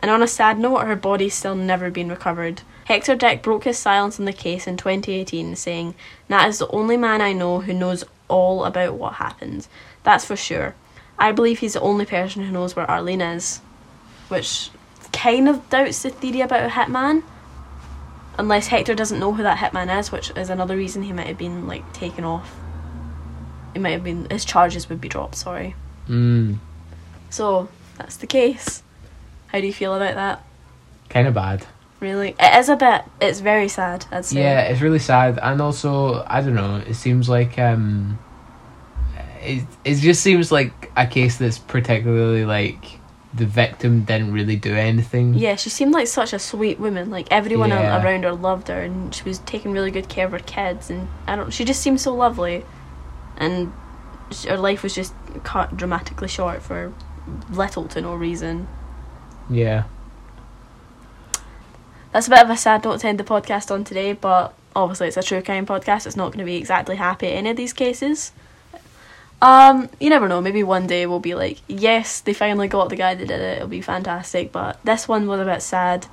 And 0.03 0.11
on 0.11 0.21
a 0.21 0.27
sad 0.27 0.59
note, 0.59 0.85
her 0.85 0.97
body's 0.97 1.33
still 1.33 1.55
never 1.55 1.89
been 1.89 2.09
recovered. 2.09 2.61
Hector 2.87 3.15
Dick 3.15 3.41
broke 3.41 3.63
his 3.63 3.77
silence 3.79 4.19
on 4.19 4.25
the 4.25 4.33
case 4.33 4.67
in 4.67 4.75
2018, 4.75 5.55
saying, 5.55 5.95
Nat 6.27 6.49
is 6.49 6.59
the 6.59 6.67
only 6.67 6.97
man 6.97 7.21
I 7.21 7.31
know 7.31 7.61
who 7.61 7.73
knows 7.73 8.03
all 8.27 8.65
about 8.65 8.95
what 8.95 9.13
happened. 9.13 9.65
That's 10.03 10.25
for 10.25 10.35
sure. 10.35 10.75
I 11.17 11.31
believe 11.31 11.59
he's 11.59 11.73
the 11.73 11.79
only 11.79 12.05
person 12.05 12.43
who 12.43 12.51
knows 12.51 12.75
where 12.75 12.89
Arlene 12.91 13.21
is. 13.21 13.59
Which 14.27 14.71
kind 15.13 15.47
of 15.47 15.69
doubts 15.69 16.03
the 16.03 16.09
theory 16.09 16.41
about 16.41 16.65
a 16.65 16.73
hitman. 16.73 17.23
Unless 18.37 18.67
Hector 18.67 18.95
doesn't 18.95 19.21
know 19.21 19.31
who 19.31 19.43
that 19.43 19.59
hitman 19.59 19.97
is, 19.97 20.11
which 20.11 20.31
is 20.35 20.49
another 20.49 20.75
reason 20.75 21.03
he 21.03 21.13
might 21.13 21.27
have 21.27 21.37
been 21.37 21.65
like 21.65 21.93
taken 21.93 22.25
off. 22.25 22.53
It 23.73 23.79
might 23.79 23.91
have 23.91 24.03
been 24.03 24.29
his 24.29 24.43
charges 24.43 24.89
would 24.89 24.99
be 24.99 25.07
dropped, 25.07 25.35
sorry. 25.35 25.75
Mm, 26.09 26.57
So 27.29 27.69
that's 27.97 28.17
the 28.17 28.27
case. 28.27 28.82
How 29.53 29.61
do 29.61 29.67
you 29.67 29.73
feel 29.73 29.95
about 29.95 30.15
that? 30.15 30.43
kind 31.09 31.27
of 31.27 31.33
bad. 31.35 31.63
Really? 31.99 32.35
It 32.39 32.55
is 32.59 32.69
a 32.69 32.75
bit 32.75 33.03
it's 33.21 33.39
very 33.39 33.67
sad, 33.69 34.05
I'd 34.11 34.25
say. 34.25 34.41
Yeah, 34.41 34.61
it's 34.61 34.81
really 34.81 34.99
sad, 34.99 35.37
and 35.41 35.61
also 35.61 36.23
I 36.27 36.41
don't 36.41 36.55
know. 36.55 36.77
It 36.77 36.95
seems 36.95 37.29
like 37.29 37.59
um, 37.59 38.17
it 39.41 39.63
it 39.85 39.95
just 39.95 40.21
seems 40.23 40.51
like 40.51 40.91
a 40.97 41.05
case 41.05 41.37
that's 41.37 41.59
particularly 41.59 42.45
like 42.45 42.99
the 43.33 43.45
victim 43.45 44.03
didn't 44.03 44.33
really 44.33 44.55
do 44.55 44.75
anything. 44.75 45.33
Yeah, 45.35 45.55
she 45.55 45.69
seemed 45.69 45.93
like 45.93 46.07
such 46.07 46.33
a 46.33 46.39
sweet 46.39 46.79
woman. 46.79 47.09
Like 47.11 47.27
everyone 47.31 47.69
Yeah. 47.69 48.03
around 48.03 48.23
her 48.23 48.33
loved 48.33 48.67
her, 48.69 48.81
and 48.81 49.13
she 49.13 49.23
was 49.23 49.39
taking 49.39 49.71
really 49.71 49.91
good 49.91 50.09
care 50.09 50.25
of 50.25 50.31
her 50.31 50.39
kids. 50.39 50.89
And 50.89 51.07
I 51.27 51.35
don't. 51.35 51.51
She 51.53 51.63
just 51.63 51.81
seemed 51.81 52.01
so 52.01 52.13
lovely, 52.13 52.65
and 53.37 53.71
her 54.47 54.57
life 54.57 54.81
was 54.83 54.95
just 54.95 55.13
cut 55.43 55.77
dramatically 55.77 56.27
short 56.27 56.61
for 56.63 56.91
little 57.51 57.85
to 57.89 58.01
no 58.01 58.15
reason. 58.15 58.67
Yeah. 59.49 59.83
That's 62.11 62.27
a 62.27 62.29
bit 62.29 62.43
of 62.43 62.49
a 62.49 62.57
sad 62.57 62.83
note 62.83 62.99
to 62.99 63.07
end 63.07 63.19
the 63.19 63.23
podcast 63.23 63.71
on 63.71 63.83
today, 63.83 64.13
but 64.13 64.53
obviously 64.75 65.07
it's 65.07 65.17
a 65.17 65.23
true 65.23 65.41
crime 65.41 65.65
podcast. 65.65 66.05
It's 66.05 66.15
not 66.15 66.27
going 66.27 66.39
to 66.39 66.45
be 66.45 66.57
exactly 66.57 66.95
happy 66.95 67.27
in 67.27 67.33
any 67.39 67.49
of 67.51 67.57
these 67.57 67.73
cases. 67.73 68.31
Um, 69.41 69.89
you 69.99 70.09
never 70.09 70.29
know. 70.29 70.39
Maybe 70.39 70.63
one 70.63 70.87
day 70.87 71.05
we'll 71.05 71.19
be 71.19 71.35
like, 71.35 71.59
yes, 71.67 72.21
they 72.21 72.33
finally 72.33 72.67
got 72.67 72.89
the 72.89 72.95
guy 72.95 73.13
that 73.15 73.27
did 73.27 73.41
it. 73.41 73.57
It'll 73.57 73.67
be 73.67 73.81
fantastic. 73.81 74.51
But 74.51 74.79
this 74.85 75.07
one 75.07 75.27
was 75.27 75.41
a 75.41 75.45
bit 75.45 75.61
sad 75.61 76.07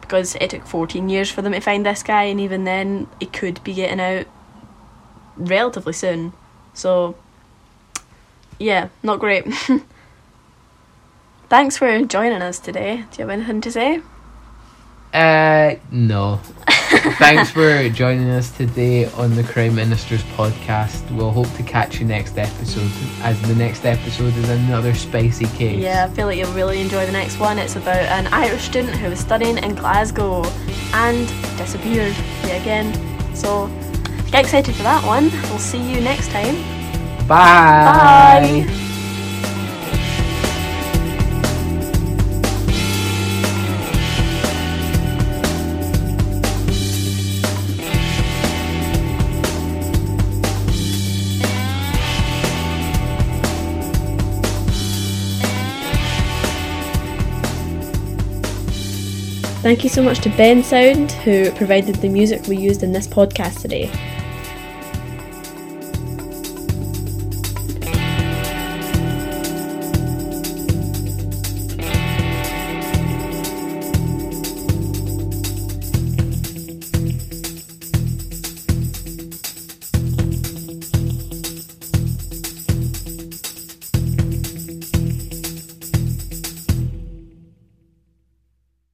because 0.00 0.34
it 0.36 0.50
took 0.50 0.66
14 0.66 1.08
years 1.08 1.30
for 1.30 1.42
them 1.42 1.52
to 1.52 1.60
find 1.60 1.86
this 1.86 2.02
guy, 2.02 2.24
and 2.24 2.40
even 2.40 2.64
then, 2.64 3.06
it 3.20 3.32
could 3.32 3.62
be 3.62 3.74
getting 3.74 4.00
out 4.00 4.26
relatively 5.36 5.92
soon. 5.92 6.32
So, 6.74 7.14
yeah, 8.58 8.88
not 9.02 9.20
great. 9.20 9.46
Thanks 11.52 11.76
for 11.76 12.00
joining 12.06 12.40
us 12.40 12.58
today. 12.58 13.04
Do 13.10 13.18
you 13.18 13.28
have 13.28 13.28
anything 13.28 13.60
to 13.60 13.70
say? 13.70 14.00
Uh, 15.12 15.74
no. 15.90 16.36
Thanks 17.18 17.50
for 17.50 17.90
joining 17.90 18.30
us 18.30 18.50
today 18.56 19.04
on 19.04 19.34
the 19.34 19.42
Crime 19.42 19.74
Ministers 19.74 20.22
podcast. 20.34 21.14
We'll 21.14 21.30
hope 21.30 21.52
to 21.56 21.62
catch 21.62 22.00
you 22.00 22.06
next 22.06 22.38
episode, 22.38 22.90
as 23.20 23.38
the 23.42 23.54
next 23.54 23.84
episode 23.84 24.34
is 24.34 24.48
another 24.48 24.94
spicy 24.94 25.44
case. 25.44 25.78
Yeah, 25.78 26.06
I 26.10 26.14
feel 26.14 26.24
like 26.24 26.38
you'll 26.38 26.54
really 26.54 26.80
enjoy 26.80 27.04
the 27.04 27.12
next 27.12 27.38
one. 27.38 27.58
It's 27.58 27.76
about 27.76 27.96
an 27.96 28.28
Irish 28.28 28.62
student 28.62 28.96
who 28.96 29.10
was 29.10 29.20
studying 29.20 29.58
in 29.58 29.74
Glasgow 29.74 30.44
and 30.94 31.28
disappeared 31.58 32.16
yet 32.44 32.62
again. 32.62 33.36
So 33.36 33.66
get 34.30 34.46
excited 34.46 34.74
for 34.74 34.84
that 34.84 35.04
one. 35.04 35.30
We'll 35.50 35.58
see 35.58 35.82
you 35.82 36.00
next 36.00 36.30
time. 36.30 36.54
Bye. 37.28 38.64
Bye. 38.64 38.81
Thank 59.72 59.84
you 59.84 59.88
so 59.88 60.02
much 60.02 60.18
to 60.18 60.28
Bensound, 60.28 61.12
who 61.24 61.50
provided 61.52 61.94
the 61.94 62.08
music 62.10 62.46
we 62.46 62.58
used 62.58 62.82
in 62.82 62.92
this 62.92 63.06
podcast 63.06 63.62
today. 63.62 63.90